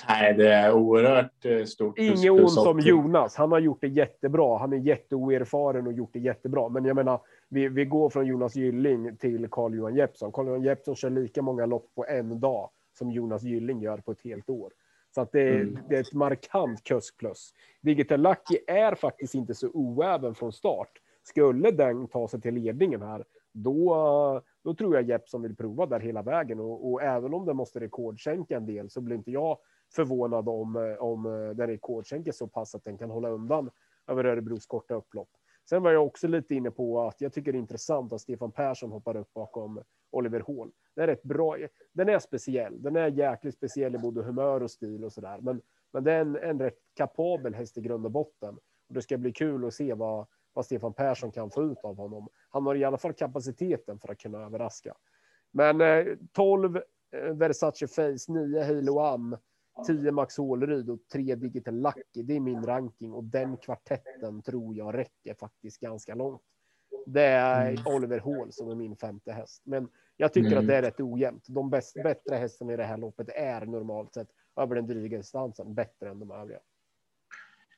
[0.07, 1.99] Nej, det är oerhört eh, stort.
[1.99, 3.35] Inget ont om Jonas.
[3.35, 4.57] Han har gjort det jättebra.
[4.57, 6.69] Han är jätteoerfaren och gjort det jättebra.
[6.69, 10.31] Men jag menar, vi, vi går från Jonas Gylling till Carl-Johan Jeppsson.
[10.31, 14.21] Carl-Johan Jeppsson kör lika många lopp på en dag som Jonas Gylling gör på ett
[14.23, 14.71] helt år.
[15.15, 15.79] Så att det, mm.
[15.89, 17.53] det är ett markant kuskplus.
[17.81, 20.91] Digital Lucky är faktiskt inte så oäven från start.
[21.23, 23.23] Skulle den ta sig till ledningen här,
[23.55, 26.59] då, då tror jag Jeppson vill prova där hela vägen.
[26.59, 29.57] Och, och även om den måste rekordsänka en del så blir inte jag
[29.95, 33.69] förvånad om, om eh, den rekordsänker så pass att den kan hålla undan
[34.07, 35.29] över Örebros korta upplopp.
[35.69, 38.51] Sen var jag också lite inne på att jag tycker det är intressant att Stefan
[38.51, 40.71] Persson hoppar upp bakom Oliver Hall.
[40.95, 41.57] Det är rätt bra.
[41.93, 42.81] Den är speciell.
[42.81, 45.37] Den är jäkligt speciell i både humör och stil och så där.
[45.41, 45.61] Men,
[45.93, 48.57] men det är en, en rätt kapabel häst i grund och botten.
[48.87, 51.97] Och det ska bli kul att se vad, vad Stefan Persson kan få ut av
[51.97, 52.27] honom.
[52.49, 54.95] Han har i alla fall kapaciteten för att kunna överraska.
[55.51, 59.37] Men eh, 12 eh, Versace Face, 9 Halo Am
[59.87, 62.23] 10 Max Håleryd och 3 Digital Lucky.
[62.23, 66.41] Det är min ranking och den kvartetten tror jag räcker faktiskt ganska långt.
[67.05, 67.95] Det är mm.
[67.95, 70.59] Oliver Hall som är min femte häst, men jag tycker mm.
[70.59, 71.45] att det är rätt ojämnt.
[71.47, 75.73] De bäst, bättre hästarna i det här loppet är normalt sett över den dryga distansen
[75.73, 76.59] bättre än de övriga.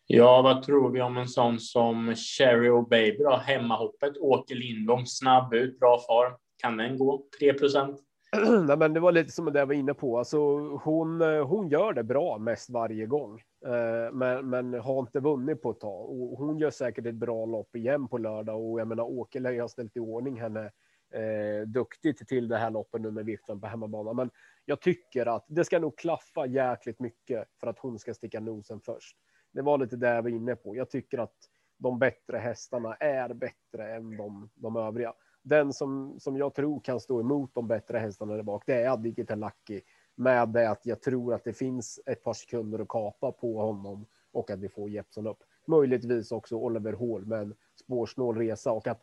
[0.10, 3.36] Ja, vad tror vi om en sån som Cherry och Baby då?
[3.36, 6.34] Hemmahoppet, Åke Lindholm, snabb ut, bra form.
[6.58, 8.00] Kan den gå 3 procent?
[8.68, 10.18] Nej, men det var lite som det jag var inne på.
[10.18, 10.38] Alltså,
[10.84, 15.62] hon, eh, hon gör det bra mest varje gång, eh, men, men har inte vunnit
[15.62, 16.10] på ett tag.
[16.10, 19.62] Och hon gör säkert ett bra lopp igen på lördag och jag menar Åke lär
[19.62, 20.72] ha ställt i ordning henne
[21.14, 24.14] eh, duktigt till det här loppet nu med viften på hemmabana.
[24.14, 24.30] Men
[24.66, 28.80] jag tycker att det ska nog klaffa jäkligt mycket för att hon ska sticka nosen
[28.86, 29.18] först.
[29.58, 30.76] Det var lite det jag var inne på.
[30.76, 31.36] Jag tycker att
[31.78, 37.00] de bättre hästarna är bättre än de, de övriga den som, som jag tror kan
[37.00, 39.82] stå emot de bättre hästarna där bak, det är Digital Lucky.
[40.16, 44.06] Med det att jag tror att det finns ett par sekunder att kapa på honom
[44.32, 45.44] och att vi får Jeppson upp.
[45.68, 49.02] Möjligtvis också Oliver Hall med en spårsnål resa och att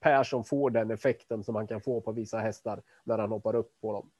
[0.00, 3.80] Persson får den effekten som han kan få på vissa hästar när han hoppar upp
[3.80, 4.10] på dem.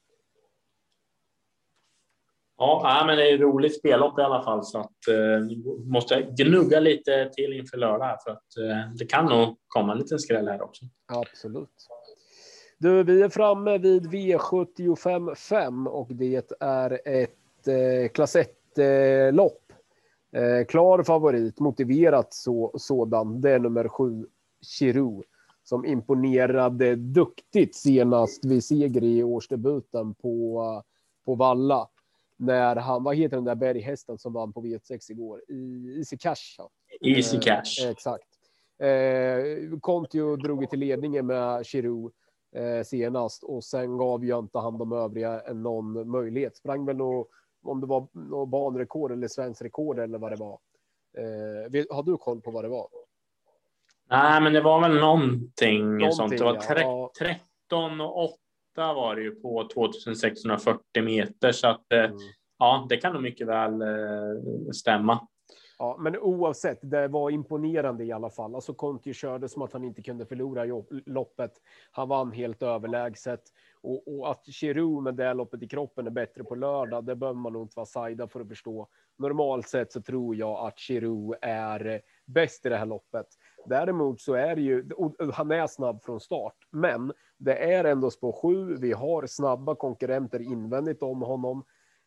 [2.57, 6.79] Ja, men det är ett roligt spellopp i alla fall så att eh, måste gnugga
[6.79, 10.61] lite till inför lördag för att eh, det kan nog komma en liten skräll här
[10.61, 10.85] också.
[11.07, 11.69] Absolut.
[12.77, 19.33] Du, vi är framme vid V75 5 och det är ett eh, klass 1 eh,
[19.33, 19.71] lopp.
[20.35, 23.41] Eh, klar favorit, motiverat så, sådan.
[23.41, 24.25] Det är nummer sju,
[24.61, 25.21] Chiru,
[25.63, 30.83] som imponerade duktigt senast vid seger i årsdebuten på,
[31.25, 31.87] på Valla
[32.43, 35.41] när han, vad heter den där berghästen som vann på V6 igår?
[35.47, 36.59] I, Easy Cash.
[37.01, 37.85] Easy Cash.
[37.85, 38.27] Eh, exakt.
[38.79, 42.09] Eh, Kontio drog till ledningen med Chiru
[42.55, 46.57] eh, senast och sen gav ju inte han de övriga någon möjlighet.
[46.57, 47.27] Sprang väl nog,
[47.63, 50.59] om det var något banrekord eller svensk rekord eller vad det var.
[51.17, 52.87] Eh, har du koll på vad det var?
[54.09, 56.37] Nej, men det var väl någonting, någonting sånt.
[56.37, 57.11] Det var tre, ja.
[57.19, 58.37] 13 och 8
[58.75, 62.17] var det ju på 2640 meter så att eh, mm.
[62.59, 65.27] ja, det kan nog mycket väl eh, stämma.
[65.77, 68.55] Ja, men oavsett, det var imponerande i alla fall.
[68.55, 71.51] Alltså Conti körde som att han inte kunde förlora loppet.
[71.91, 73.41] Han vann helt överlägset
[73.81, 77.05] och, och att Chiru med det loppet i kroppen är bättre på lördag.
[77.05, 78.87] Det behöver man nog inte vara sajda för att förstå.
[79.17, 83.27] Normalt sett så tror jag att Chiru är bäst i det här loppet.
[83.65, 84.89] Däremot så är det ju,
[85.33, 88.75] han är snabb från start, men det är ändå spår 7.
[88.75, 91.63] Vi har snabba konkurrenter invändigt om honom.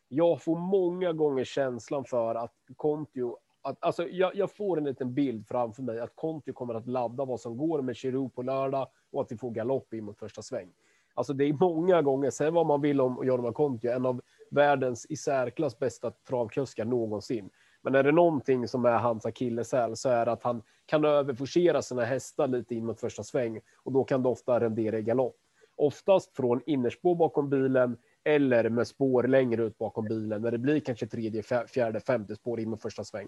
[0.07, 5.13] Jag får många gånger känslan för att Kontio, att, alltså jag, jag, får en liten
[5.13, 8.87] bild framför mig att Kontio kommer att ladda vad som går med Chiru på lördag
[9.11, 10.69] och att vi får galopp in mot första sväng.
[11.13, 15.05] Alltså det är många gånger, säg vad man vill om Jorma Kontio, en av världens
[15.09, 17.49] i särklass bästa travkuskar någonsin.
[17.81, 21.81] Men är det någonting som är hans akilleshäl så är det att han kan överforcera
[21.81, 25.37] sina hästar lite in mot första sväng och då kan det ofta rendera i galopp.
[25.75, 30.79] Oftast från innerspår bakom bilen eller med spår längre ut bakom bilen när det blir
[30.79, 33.27] kanske tredje, fjärde, femte spår in mot första sväng.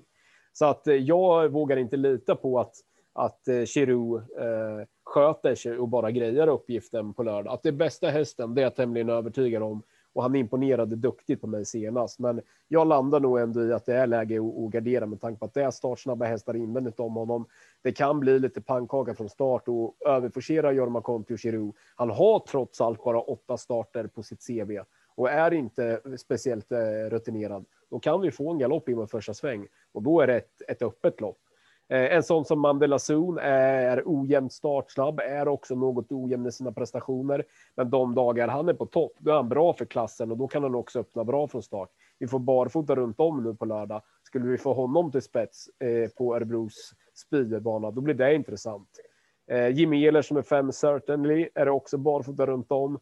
[0.53, 2.75] Så att eh, jag vågar inte lita på att
[3.13, 7.53] att eh, Chiru eh, sköter sig och bara grejar uppgiften på lördag.
[7.53, 11.41] Att det är bästa hästen, det är jag tämligen övertygad om och han imponerade duktigt
[11.41, 12.19] på mig senast.
[12.19, 15.45] Men jag landar nog ändå i att det är läge att gardera med tanke på
[15.45, 17.45] att det är startsnabba hästar invändigt om honom.
[17.81, 21.71] Det kan bli lite pannkaka från start och överforcera Jorma Conti och Chiru.
[21.95, 24.79] Han har trots allt bara åtta starter på sitt CV
[25.15, 27.65] och är inte speciellt eh, rutinerad.
[27.89, 30.81] Då kan vi få en galopp in första sväng och då är det ett, ett
[30.81, 31.39] öppet lopp.
[31.89, 36.71] Eh, en sån som Mandela Zon är ojämnt startsnabb, är också något ojämn i sina
[36.71, 37.43] prestationer.
[37.75, 40.47] Men de dagar han är på topp, då är han bra för klassen och då
[40.47, 41.89] kan han också öppna bra från start.
[42.19, 44.01] Vi får barfota runt om nu på lördag.
[44.23, 48.89] Skulle vi få honom till spets eh, på Örebros speedbana, då blir det intressant.
[49.51, 52.99] Eh, Jimmy Ehlers som är fem certainly är också barfota runt om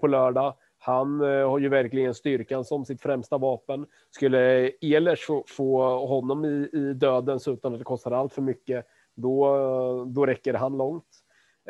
[0.00, 0.54] på lördag.
[0.82, 3.86] Han eh, har ju verkligen styrkan som sitt främsta vapen.
[4.10, 8.86] Skulle Ehlers få, få honom i, i dödens utan att det kostar allt för mycket,
[9.14, 11.04] då, då räcker han långt.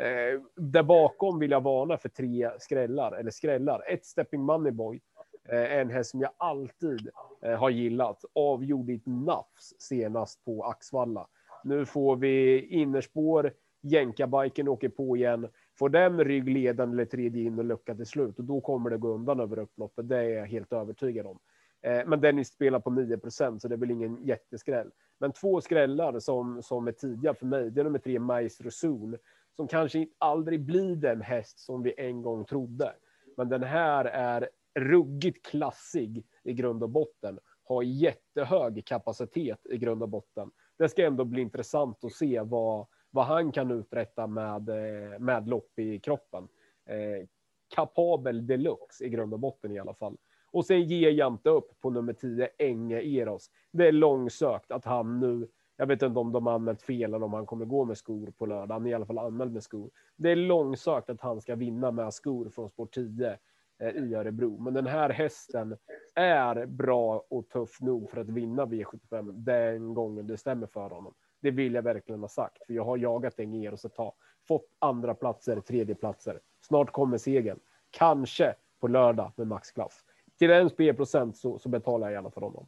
[0.01, 3.83] Eh, där bakom vill jag varna för tre skrällar, eller skrällar.
[3.87, 5.01] Ett Stepping Moneyboy,
[5.49, 7.09] eh, en häst som jag alltid
[7.45, 8.25] eh, har gillat.
[8.35, 11.27] Avgjord i ett nafs senast på Axvalla.
[11.63, 15.47] Nu får vi innerspår, jänkarbiken åker på igen.
[15.79, 19.07] Får den ryggledaren eller tredje in och lucka till slut, och då kommer det gå
[19.07, 20.09] undan över upploppet.
[20.09, 21.39] Det är jag helt övertygad om.
[21.81, 24.91] Eh, men Dennis spelar på 9 procent, så det är väl ingen jätteskräll.
[25.19, 29.17] Men två skrällar som, som är tidiga för mig, det är nummer tre Maestro Zoon,
[29.55, 32.93] som kanske aldrig blir den häst som vi en gång trodde.
[33.37, 40.03] Men den här är ruggigt klassig i grund och botten, har jättehög kapacitet i grund
[40.03, 40.51] och botten.
[40.77, 45.47] Det ska ändå bli intressant att se vad, vad han kan uträtta med, eh, med
[45.47, 46.47] lopp i kroppen.
[46.85, 47.27] Eh,
[47.75, 50.17] kapabel deluxe i grund och botten i alla fall.
[50.51, 53.49] Och sen ger jag inte upp på nummer 10, Enge Eros.
[53.71, 55.47] Det är långsökt att han nu,
[55.77, 58.45] jag vet inte om de anmält fel eller om han kommer gå med skor på
[58.45, 58.75] lördag.
[58.75, 59.89] Han är i alla fall anmäld med skor.
[60.15, 63.37] Det är långsökt att han ska vinna med skor från sport 10
[63.79, 64.59] eh, i Örebro.
[64.59, 65.77] Men den här hästen
[66.15, 71.13] är bra och tuff nog för att vinna V75 den gången det stämmer för honom.
[71.41, 74.13] Det vill jag verkligen ha sagt, för jag har jagat Enge Eros ett tag.
[74.47, 76.39] Fått andra platser, tredje platser.
[76.67, 77.59] Snart kommer segern.
[77.91, 80.03] Kanske på lördag med maxklass
[80.41, 82.67] till en spelprocent så, så betalar jag gärna för honom.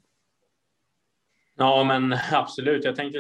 [1.56, 2.84] Ja, men absolut.
[2.86, 3.20] Jag tänkte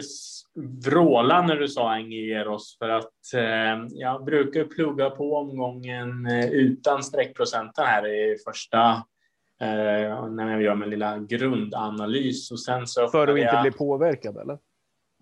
[0.85, 7.03] vråla när du sa Engeros för att eh, jag brukar plugga på omgången eh, utan
[7.03, 8.89] streckprocenten här i första
[9.61, 13.07] eh, när jag gör min lilla grundanalys och sen så.
[13.07, 14.57] För att inte bli påverkad eller?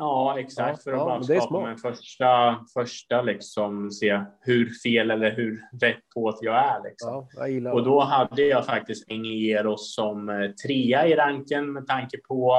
[0.01, 0.81] Ja, exakt.
[0.85, 5.61] Ja, för att ja, bara skapa en första, första liksom se hur fel eller hur
[5.81, 6.83] rätt på jag är.
[6.83, 7.27] Liksom.
[7.33, 12.17] Ja, jag och då hade jag faktiskt Engeros som eh, trea i ranken med tanke
[12.27, 12.55] på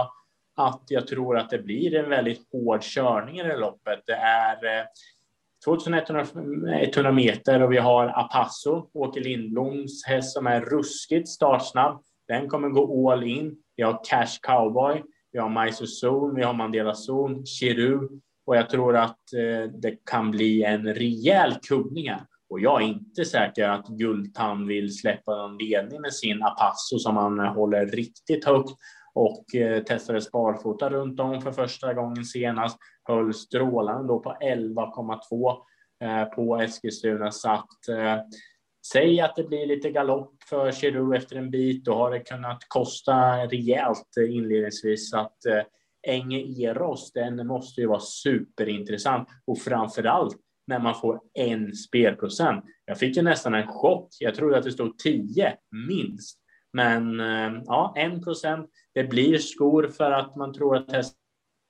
[0.56, 4.00] att jag tror att det blir en väldigt hård körning i det loppet.
[4.06, 4.86] Det är
[5.64, 12.02] 2100 eh, meter och vi har Apasso, Åke Lindbloms häst som är ruskigt startsnabb.
[12.28, 13.56] Den kommer gå all in.
[13.76, 15.02] Vi har Cash Cowboy
[15.32, 18.08] vi har Maiso Zon, vi har Mandela Zon, Chiru
[18.46, 22.26] och jag tror att eh, det kan bli en rejäl kubbning här.
[22.48, 27.16] Och jag är inte säker att Gultan vill släppa någon ledning med sin Apasso som
[27.16, 28.70] han eh, håller riktigt högt
[29.14, 32.78] och eh, testade sparfota runt om för första gången senast.
[33.04, 35.56] Höll strålande då på 11,2
[36.34, 37.30] på Eskilstuna.
[37.30, 37.68] Så att
[38.92, 42.58] Säg att det blir lite galopp för Giroud efter en bit, då har det kunnat
[42.68, 43.12] kosta
[43.46, 45.14] rejält eh, inledningsvis.
[45.14, 45.62] att eh,
[46.08, 52.64] Enge Eros, den måste ju vara superintressant och framför allt när man får en spelprocent.
[52.84, 54.08] Jag fick ju nästan en chock.
[54.20, 55.56] Jag trodde att det stod 10
[55.88, 56.38] minst,
[56.72, 58.70] men eh, ja, en procent.
[58.94, 61.18] Det blir skor för att man tror att hästen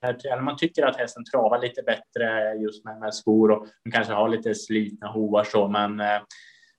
[0.05, 4.13] eller man tycker att hästen travar lite bättre just med, med skor och man kanske
[4.13, 6.21] har lite slitna hovar så, men eh,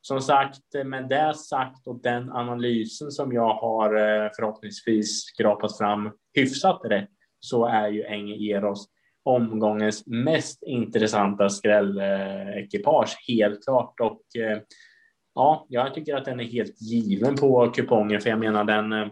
[0.06, 6.10] som sagt, med det sagt och den analysen som jag har eh, förhoppningsvis skrapat fram
[6.34, 8.88] hyfsat rätt så är ju Enge Eros
[9.24, 14.00] omgångens mest intressanta skrällekipage helt klart.
[14.00, 14.58] Och eh,
[15.34, 19.06] ja, jag tycker att den är helt given på kupongen för jag menar den eh,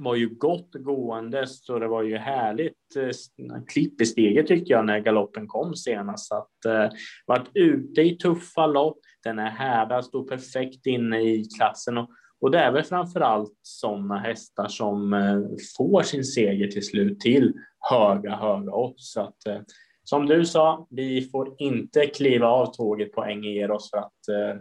[0.00, 4.86] var ju gott gående så det var ju härligt eh, klipp i steget tyckte jag
[4.86, 6.28] när galoppen kom senast.
[6.28, 6.90] Så att eh,
[7.26, 12.50] varit ute i tuffa lopp, den är härdad, stod perfekt inne i klassen och, och
[12.50, 15.40] det är väl framför allt sådana hästar som eh,
[15.76, 17.52] får sin seger till slut till
[17.90, 19.12] höga, höga odds.
[19.12, 19.60] Så att, eh,
[20.04, 24.60] som du sa, vi får inte kliva av tåget på Engeros för att eh,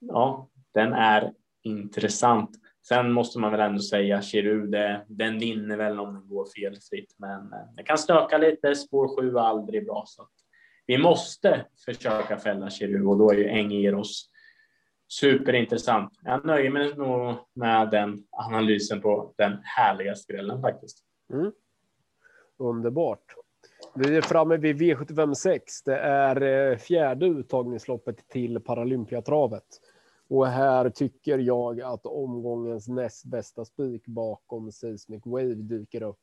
[0.00, 1.32] ja, den är
[1.62, 2.50] intressant.
[2.88, 7.14] Sen måste man väl ändå säga Chiru, eh, den vinner väl om den går felfritt,
[7.18, 8.74] men eh, det kan stöka lite.
[8.74, 10.28] Spår 7 är aldrig bra, så
[10.86, 14.30] vi måste försöka fälla Chiru och då är ju Engeros
[15.08, 16.12] superintressant.
[16.22, 20.98] Jag nöjer mig nog med den analysen på den härliga skrällen faktiskt.
[21.32, 21.52] Mm.
[22.58, 23.34] Underbart.
[23.94, 25.82] Vi är framme vid V75 6.
[25.82, 29.64] Det är eh, fjärde uttagningsloppet till Paralympiatravet.
[30.28, 36.18] Och här tycker jag att omgångens näst bästa spik bakom Seismic Wave dyker upp.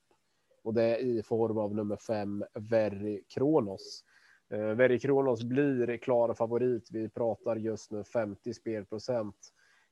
[0.64, 4.04] Och det är i form av nummer fem, Very Kronos.
[4.50, 6.90] Eh, Very Kronos blir klar favorit.
[6.92, 9.36] Vi pratar just nu 50 spelprocent.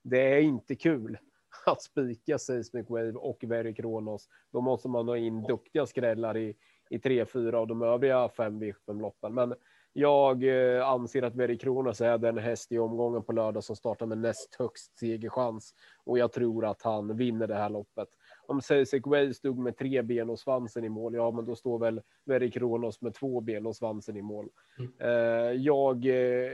[0.03, 1.17] Det är inte kul
[1.65, 4.29] att spika Seismic Wave och Very Kronos.
[4.51, 6.55] Då måste man ha in duktiga skrällar i,
[6.89, 9.33] i tre, fyra av de övriga fem V75-loppen.
[9.33, 9.55] Men
[9.93, 14.05] jag eh, anser att Very Kronos är den häst i omgången på lördag som startar
[14.05, 15.73] med näst högst segerchans
[16.05, 18.07] och jag tror att han vinner det här loppet.
[18.47, 21.79] Om Ceesek Way stod med tre ben och svansen i mål, ja, men då står
[21.79, 24.49] väl Very Kronos med två ben och svansen i mål.
[24.79, 24.91] Mm.
[24.99, 26.51] Eh, jag, eh,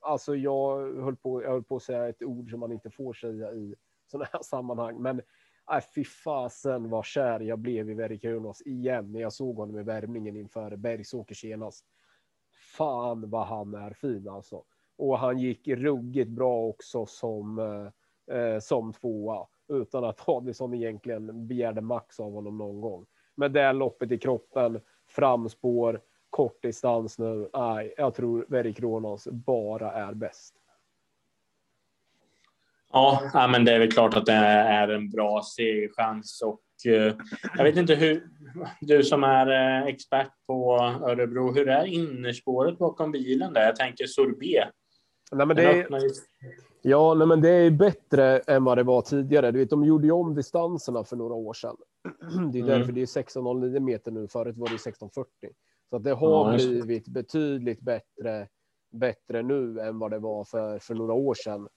[0.00, 3.12] alltså jag höll på, jag höll på att säga ett ord som man inte får
[3.12, 3.74] säga i
[4.10, 5.18] sådana här sammanhang, men
[5.72, 9.78] äh, fy fasen vad kär jag blev i Very Kronos igen när jag såg honom
[9.78, 11.86] i värmningen inför Bergsåker senast
[12.76, 14.62] fan vad han är fin alltså.
[14.98, 21.46] Och han gick ruggigt bra också som, eh, eh som tvåa utan att Adison egentligen
[21.46, 23.06] begärde max av honom någon gång.
[23.34, 26.00] Men det loppet i kroppen, framspår,
[26.30, 27.50] kort distans nu.
[27.54, 30.59] Nej, jag tror Very Kronos bara är bäst.
[32.92, 37.14] Ja, men det är väl klart att det är en bra segerchans och Eh,
[37.56, 38.28] jag vet inte hur,
[38.80, 39.46] du som är
[39.80, 43.62] eh, expert på Örebro, hur är innerspåret bakom bilen där?
[43.62, 44.68] Jag tänker sorbet.
[45.32, 45.88] Nej, men det är,
[46.82, 49.50] ja, nej, men det är bättre än vad det var tidigare.
[49.50, 51.76] Du vet, de gjorde ju om distanserna för några år sedan.
[52.52, 52.94] Det är därför mm.
[52.94, 54.28] det är 16,09 meter nu.
[54.28, 55.24] Förut var det 16,40.
[55.90, 58.48] Så att det har ja, blivit betydligt bättre,
[58.92, 61.68] bättre nu än vad det var för, för några år sedan.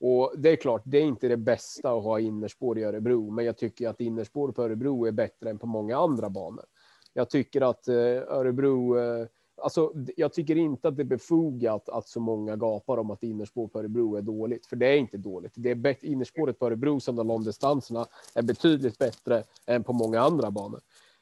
[0.00, 3.44] Och det är klart, det är inte det bästa att ha innerspår i Örebro, men
[3.44, 6.64] jag tycker att innerspår på Örebro är bättre än på många andra banor.
[7.12, 9.26] Jag tycker att eh, Örebro, eh,
[9.62, 13.68] alltså jag tycker inte att det är befogat att så många gapar om att innerspår
[13.68, 15.52] på Örebro är dåligt, för det är inte dåligt.
[15.56, 20.20] Det är bättre, innerspåret på Örebro som de långdistanserna är betydligt bättre än på många
[20.20, 20.80] andra banor.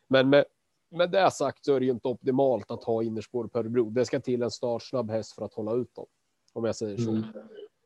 [0.08, 0.44] Men med,
[0.90, 3.90] med det sagt så är det ju inte optimalt att ha innerspår på Örebro.
[3.90, 6.06] Det ska till en startsnabb häst för att hålla ut dem,
[6.52, 7.10] om jag säger så.
[7.10, 7.24] Mm.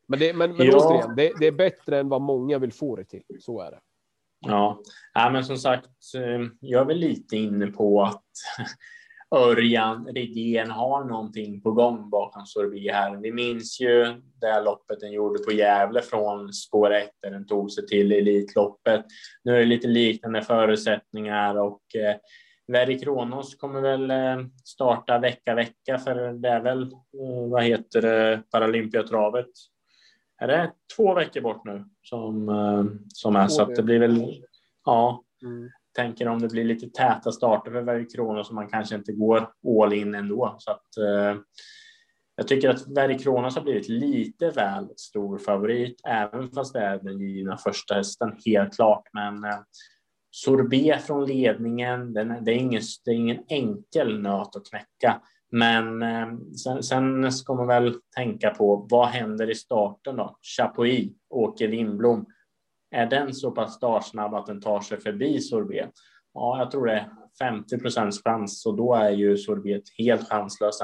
[0.09, 0.77] Men, det, men, men ja.
[0.77, 3.23] återigen, det, det, är bättre än vad många vill få det till.
[3.39, 3.79] Så är det.
[4.39, 4.81] Ja,
[5.13, 8.23] ja men som sagt, eh, jag är väl lite inne på att
[9.35, 13.17] Örjan Redén har någonting på gång bakom Sorbi här.
[13.17, 17.71] Vi minns ju det loppet den gjorde på Gävle från spår 1 där den tog
[17.71, 19.05] sig till Elitloppet.
[19.43, 22.15] Nu är det lite liknande förutsättningar och eh,
[22.67, 26.91] Veri Kronos kommer väl eh, starta vecka vecka för det är väl,
[27.49, 29.49] vad heter det, Paralympiatravet
[30.39, 32.83] är det två veckor bort nu som, eh,
[33.13, 34.43] som är så att det blir väl,
[34.85, 35.69] ja, mm.
[35.95, 39.51] tänker om det blir lite täta starter för varje krona så man kanske inte går
[39.83, 40.55] all in ändå.
[40.59, 41.41] Så att, eh,
[42.35, 46.99] jag tycker att Verry Kronos har blivit lite väl stor favorit, även fast det är
[46.99, 49.03] den givna första hästen, helt klart.
[49.13, 49.59] Men eh,
[50.31, 55.21] Sorbet från ledningen, den, det, är ingen, det är ingen enkel nöt att knäcka.
[55.51, 56.27] Men eh,
[56.63, 60.37] sen, sen, ska man väl tänka på vad händer i starten då?
[60.57, 62.25] Chapuis, Åke Lindblom.
[62.91, 65.91] Är den så pass startsnabb att den tar sig förbi Sorbet?
[66.33, 70.79] Ja, jag tror det är 50 procents chans och då är ju Sorbet helt chanslös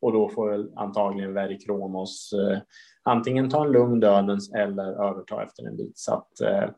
[0.00, 2.58] och då får väl antagligen Verry Kronos eh,
[3.02, 5.98] antingen ta en lugn dödens eller överta efter en bit.
[5.98, 6.70] Så att eh,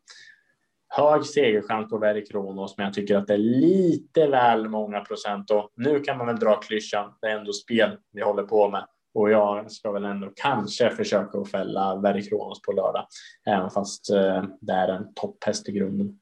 [0.95, 5.51] hög segerchans på Veri Kronos, men jag tycker att det är lite väl många procent
[5.51, 7.13] och nu kan man väl dra klyschan.
[7.21, 11.39] Det är ändå spel vi håller på med och jag ska väl ändå kanske försöka
[11.39, 13.07] att fälla Veri Kronos på lördag,
[13.47, 16.19] även fast eh, det är en topphäst i grunden.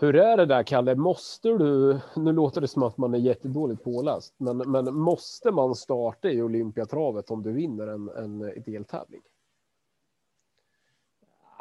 [0.00, 0.94] Hur är det där, Kalle?
[0.94, 5.74] Måste du, nu låter det som att man är jättedåligt påläst, men, men måste man
[5.74, 9.20] starta i Olympiatravet om du vinner en, en deltävling?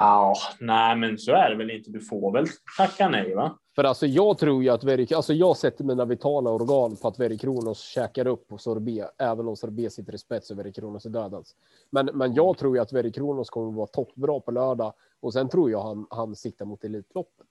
[0.04, 1.92] Ja, nej, men så är det väl inte.
[1.92, 2.46] Du får väl
[2.78, 3.58] tacka nej, va?
[3.76, 7.20] För alltså, jag tror ju att Verik, alltså jag sätter mina vitala organ på att
[7.20, 11.06] Verik Kronos käkar upp på Sorbet, även om Sorbet sitter i spets och Verik Kronos
[11.06, 11.56] är dödens.
[11.90, 15.34] Men, men jag tror ju att Verik Kronos kommer att vara toppbra på lördag och
[15.34, 17.48] sen tror jag han, han siktar mot Elitloppet.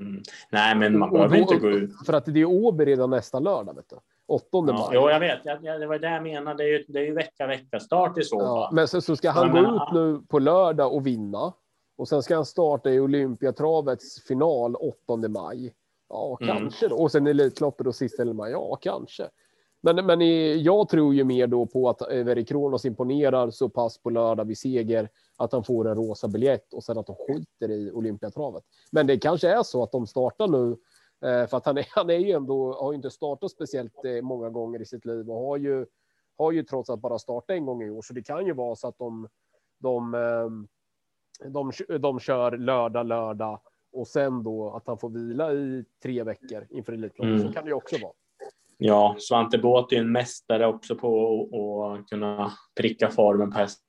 [0.00, 0.22] Mm.
[0.50, 1.90] Nej, men man behöver inte gå ut.
[2.06, 3.96] För att det är Åby redan nästa lördag, vet du.
[4.28, 4.88] 8 ja, maj.
[4.92, 5.40] Jo, jag vet.
[5.44, 6.56] Jag, det var det jag menade.
[6.56, 8.46] Det är ju, det är ju vecka, vecka start i så fall.
[8.46, 11.52] Ja, men så, så ska han gå ut nu på lördag och vinna.
[11.96, 15.74] Och sen ska han starta i Olympiatravets final 8 maj.
[16.08, 16.56] Ja, mm.
[16.56, 16.96] kanske då.
[16.96, 18.52] Och sen Elitloppet och sista maj.
[18.52, 19.30] Ja, kanske.
[19.80, 20.20] Men, men
[20.62, 24.58] jag tror ju mer då på att Veri Kronos imponerar så pass på lördag vid
[24.58, 28.64] seger att han får en rosa biljett och sen att de skiter i Olympiatravet.
[28.92, 30.70] Men det kanske är så att de startar nu
[31.28, 34.22] eh, för att han är, han är ju ändå, har ju inte startat speciellt eh,
[34.22, 35.86] många gånger i sitt liv och har ju,
[36.38, 38.02] har ju trots att bara startat en gång i år.
[38.02, 39.28] Så det kan ju vara så att de,
[39.78, 40.68] de ehm,
[41.44, 43.60] de, de kör lördag, lördag
[43.92, 47.34] och sen då att han får vila i tre veckor inför Elitloppet.
[47.34, 47.46] Mm.
[47.46, 48.12] Så kan det ju också vara.
[48.78, 53.86] Ja, Svante Båth är en mästare också på att kunna pricka formen på hästen.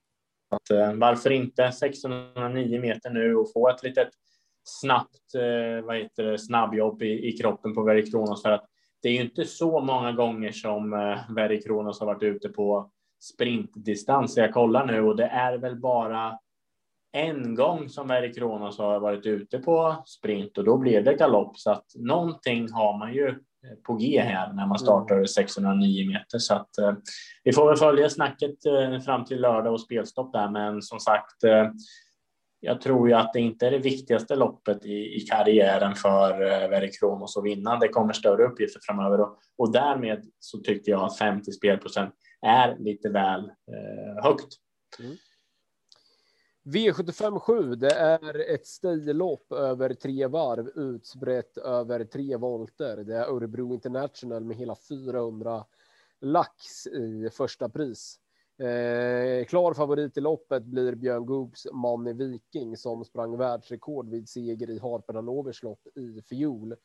[0.71, 4.09] Eh, varför inte 1609 meter nu och få ett litet
[4.63, 8.65] snabbt, eh, vad heter det, snabbjobb i, i kroppen på Verry Kronos för att
[9.01, 12.91] det är ju inte så många gånger som eh, Verry Kronos har varit ute på
[13.19, 14.37] sprintdistans.
[14.37, 16.39] Jag kollar nu och det är väl bara
[17.17, 21.57] en gång som Verry Kronos har varit ute på sprint och då blev det galopp.
[21.57, 23.35] Så att någonting har man ju
[23.87, 25.27] på G här när man startar mm.
[25.27, 26.39] 609 meter.
[26.39, 26.93] Så att eh,
[27.43, 30.49] vi får väl följa snacket eh, fram till lördag och spelstopp där.
[30.49, 31.69] Men som sagt, eh,
[32.59, 36.69] jag tror ju att det inte är det viktigaste loppet i, i karriären för eh,
[36.69, 37.79] Verry Kronos att vinna.
[37.79, 42.75] Det kommer större uppgifter framöver och, och därmed så tyckte jag att 50 spelprocent är
[42.79, 44.47] lite väl eh, högt.
[44.99, 45.17] Mm.
[46.67, 52.97] V75 det är ett stilopp över tre varv utspritt över tre volter.
[52.97, 55.65] Det är Örebro International med hela 400
[56.21, 58.19] lax i första pris.
[58.59, 64.69] Eh, klar favorit i loppet blir Björn Goops Manne Viking som sprang världsrekord vid seger
[64.69, 66.75] i Harper lopp i fjol.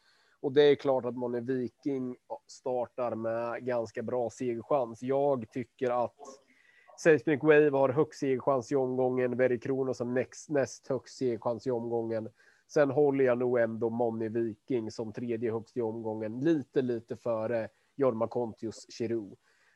[0.40, 2.16] Och det är klart att Manne Viking
[2.46, 5.02] startar med ganska bra segerchans.
[5.02, 6.16] Jag tycker att
[7.02, 9.36] Seismic Wave har högst segerchans i omgången.
[9.36, 12.28] Very Kronos har näst, näst högst segerchans i omgången.
[12.72, 17.68] Sen håller jag nog ändå Monni Viking som tredje högst i omgången, lite, lite före
[17.96, 19.30] Jorma Kontius Chiru.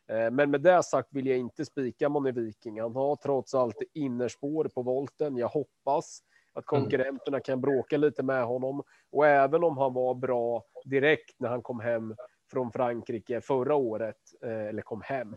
[0.09, 2.81] Eh, men med det sagt vill jag inte spika Monni Viking.
[2.81, 5.37] Han har trots allt innerspår på volten.
[5.37, 6.21] Jag hoppas
[6.53, 6.83] att mm.
[6.83, 8.83] konkurrenterna kan bråka lite med honom.
[9.13, 12.15] Och även om han var bra direkt när han kom hem
[12.51, 15.37] från Frankrike förra året, eh, eller kom hem,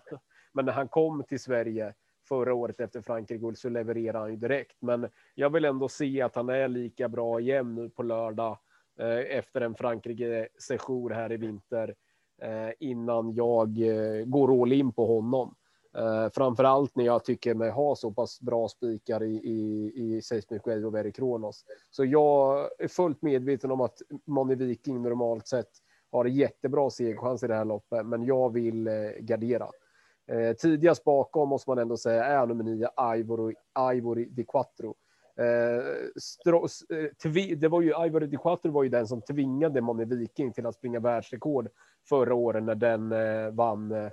[0.51, 1.93] men när han kom till Sverige
[2.27, 4.77] förra året efter Frankrike så levererade han ju direkt.
[4.81, 8.57] Men jag vill ändå se att han är lika bra igen nu på lördag
[8.99, 11.95] eh, efter en Frankrike session här i vinter
[12.41, 15.55] eh, innan jag eh, går all in på honom.
[15.97, 20.21] Eh, framför allt när jag tycker mig ha så pass bra spikar i, i, i
[20.21, 21.65] Seismic Wave och Very Kronos.
[21.91, 25.69] Så jag är fullt medveten om att Moni Viking normalt sett
[26.11, 29.67] har jättebra segerchans i det här loppet, men jag vill eh, gardera.
[30.29, 33.55] Eh, tidigast bakom måste man ändå säga är nummer nio Ivory,
[33.93, 34.95] Ivory Di Quattro.
[35.39, 35.81] Eh, eh
[37.57, 40.75] det var ju Ivory Di Quattro var ju den som tvingade Moni Viking till att
[40.75, 41.69] springa världsrekord
[42.09, 44.09] förra året när den eh, vann eh,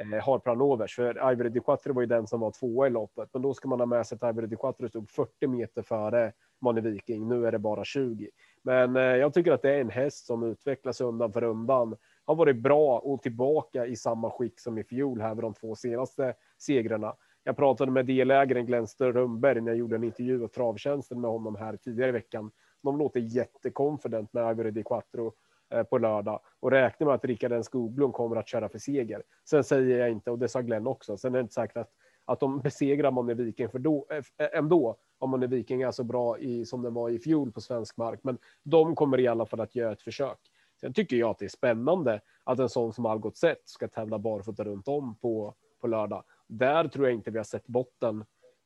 [0.00, 0.96] eh Harpranovers.
[0.96, 3.28] För Ivory Di Quattro var ju den som var tvåa i loppet.
[3.32, 6.32] Men då ska man ha med sig att Ivory Di Quattro stod 40 meter före
[6.60, 7.28] Moni Viking.
[7.28, 8.28] Nu är det bara 20.
[8.62, 12.34] Men eh, jag tycker att det är en häst som utvecklas undan för undan har
[12.34, 16.34] varit bra och tillbaka i samma skick som i fjol här med de två senaste
[16.58, 17.14] segrarna.
[17.44, 21.56] Jag pratade med delägaren Glenn Strömberg när jag gjorde en intervju av travtjänsten med honom
[21.56, 22.50] här tidigare i veckan.
[22.82, 25.32] De låter jättekonfident med Agore Di Quattro
[25.74, 29.22] eh, på lördag och räknar med att Rickard N Skoglund kommer att köra för seger.
[29.48, 31.90] Sen säger jag inte, och det sa Glenn också, sen är det inte säkert att,
[32.24, 35.82] att de besegrar man är Viking för då, eh, eh, ändå om man är Viking
[35.82, 38.20] är så bra i, som den var i fjol på svensk mark.
[38.22, 40.38] Men de kommer i alla fall att göra ett försök.
[40.84, 44.18] Sen tycker jag att det är spännande att en sån som Algot Sett ska tävla
[44.18, 46.24] barfota runt om på, på lördag.
[46.46, 48.24] Där tror jag inte vi har sett botten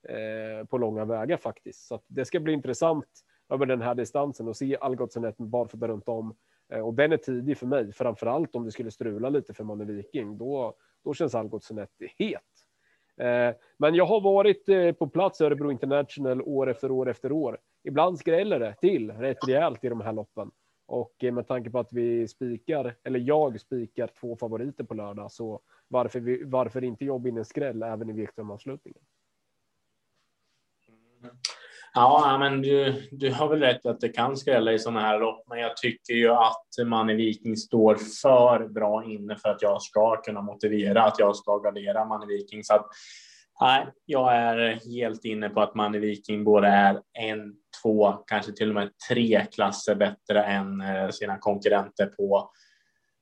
[0.09, 1.87] eh, på långa vägar faktiskt.
[1.87, 3.07] Så det ska bli intressant
[3.49, 6.37] över den här distansen och se Algot Sett barfota runt om.
[6.73, 9.65] Eh, och den är tidig för mig, framför allt om det skulle strula lite för
[9.65, 10.39] Manne Viking.
[10.39, 12.41] Då, då känns Algot Sett het.
[13.21, 17.33] Eh, men jag har varit eh, på plats i Örebro International år efter år efter
[17.33, 17.59] år.
[17.85, 20.51] Ibland skräller det till rätt rejält i de här loppen.
[20.89, 25.33] Och eh, med tanke på att vi spikar, eller jag spikar två favoriter på lördag,
[25.33, 29.03] så varför, vi, varför inte jobba in en skräll även i V75-avslutningen?
[31.95, 35.45] Ja, men du, du har väl rätt att det kan skrälla i sådana här lopp,
[35.49, 39.83] men jag tycker ju att man i Viking står för bra inne för att jag
[39.83, 42.65] ska kunna motivera att jag ska gardera man i Viking.
[42.65, 42.87] Så att
[43.61, 48.53] Nej, jag är helt inne på att man i Viking både är en, två, kanske
[48.53, 52.51] till och med tre klasser bättre än eh, sina konkurrenter på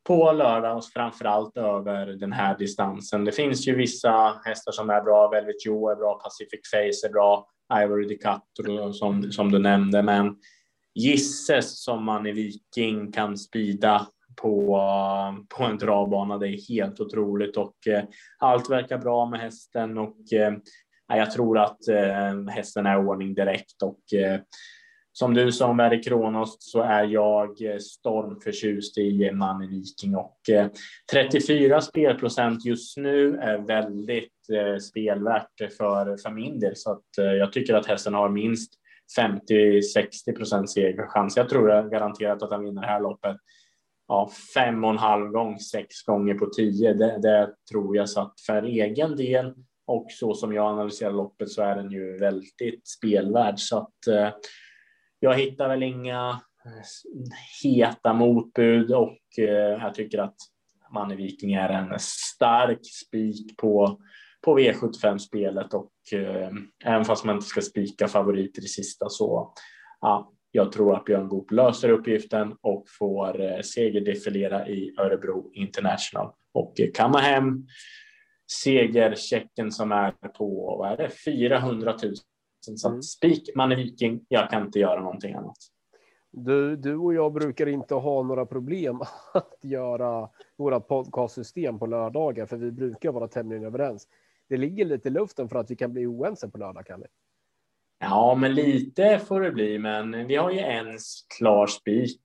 [0.06, 3.24] på lördag och framförallt över den här distansen.
[3.24, 5.28] Det finns ju vissa hästar som är bra.
[5.28, 7.48] Velvet Joe är bra, Pacific Face är bra,
[7.82, 10.36] Ivory DeCatro som, som du nämnde, men
[10.94, 14.06] gisses som man i Viking kan spida
[14.36, 14.78] på,
[15.48, 16.38] på en travbana.
[16.38, 18.04] Det är helt otroligt och eh,
[18.38, 20.52] allt verkar bra med hästen och eh,
[21.08, 24.40] jag tror att eh, hästen är i ordning direkt och eh,
[25.18, 30.50] som du sa om Verre Kronos så är jag eh, stormförtjust i Manne Viking och
[30.50, 30.68] eh,
[31.12, 37.52] 34 spelprocent just nu är väldigt eh, spelvärt för, för min del så att jag
[37.52, 38.72] tycker att hästen har minst
[39.18, 41.36] 50-60 procent segerchans.
[41.36, 43.36] Jag tror garanterat att han vinner det här loppet
[44.08, 46.94] ja, fem och en halv gång, sex gånger på tio.
[46.94, 49.54] Det, det tror jag så att för egen del
[49.86, 54.28] och så som jag analyserar loppet så är den ju väldigt spelvärd så att eh,
[55.20, 56.82] jag hittar väl inga eh,
[57.62, 60.36] heta motbud och eh, jag tycker att
[60.92, 64.00] Manne Viking är en stark spik på,
[64.44, 66.50] på V75-spelet och eh,
[66.84, 69.52] även fast man inte ska spika favoriter i sista så
[70.00, 76.32] ja, jag tror att Björn Goop löser uppgiften och får eh, segerdefilera i Örebro International
[76.52, 77.66] och eh, kamma hem
[78.64, 82.14] segerchecken som är på vad är det, 400 000.
[82.76, 83.02] Så mm.
[83.02, 85.56] spik, man är viking, jag kan inte göra någonting annat.
[86.30, 89.00] Du, du och jag brukar inte ha några problem
[89.34, 94.08] att göra våra podcastsystem på lördagar, för vi brukar vara tämligen överens.
[94.48, 97.06] Det ligger lite i luften för att vi kan bli oense på lördag, Kalle.
[97.98, 100.98] Ja, men lite får det bli, men vi har ju en
[101.38, 102.20] klar spik,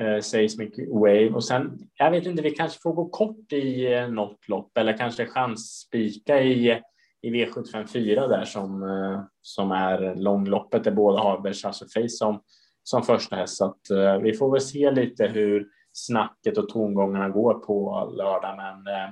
[0.00, 4.08] eh, Seismic Wave, och sen, jag vet inte, vi kanske får gå kort i eh,
[4.08, 6.82] något lopp eller kanske chansspika i,
[7.22, 12.42] i V754 där som, eh, som är långloppet där båda har Versace alltså Face som,
[12.82, 13.56] som första häst.
[13.56, 18.56] Så att, eh, vi får väl se lite hur snacket och tongångarna går på lördag,
[18.56, 19.10] men eh,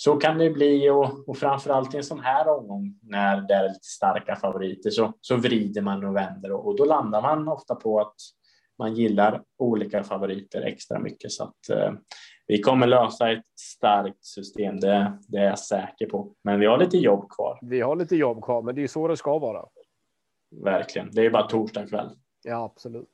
[0.00, 3.68] så kan det bli och, och framförallt i en sån här omgång när det är
[3.68, 7.74] lite starka favoriter så, så vrider man och vänder och, och då landar man ofta
[7.74, 8.14] på att
[8.78, 11.92] man gillar olika favoriter extra mycket så att eh,
[12.46, 14.80] vi kommer lösa ett starkt system.
[14.80, 16.34] Det, det, är jag säker på.
[16.44, 17.58] Men vi har lite jobb kvar.
[17.62, 19.64] Vi har lite jobb kvar, men det är så det ska vara.
[20.64, 21.10] Verkligen.
[21.12, 22.10] Det är bara torsdag kväll.
[22.44, 23.10] Ja, absolut.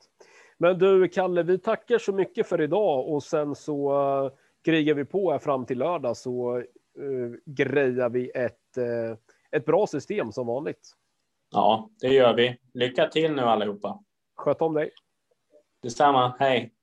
[0.59, 3.93] Men du, Kalle, vi tackar så mycket för idag och sen så
[4.25, 4.33] uh,
[4.65, 6.59] krigar vi på här fram till lördag så
[6.99, 9.17] uh, grejar vi ett, uh,
[9.51, 10.93] ett bra system som vanligt.
[11.51, 12.59] Ja, det gör vi.
[12.75, 14.05] Lycka till nu allihopa.
[14.37, 14.91] Sköt om dig.
[15.83, 16.37] Detsamma.
[16.39, 16.74] Hej.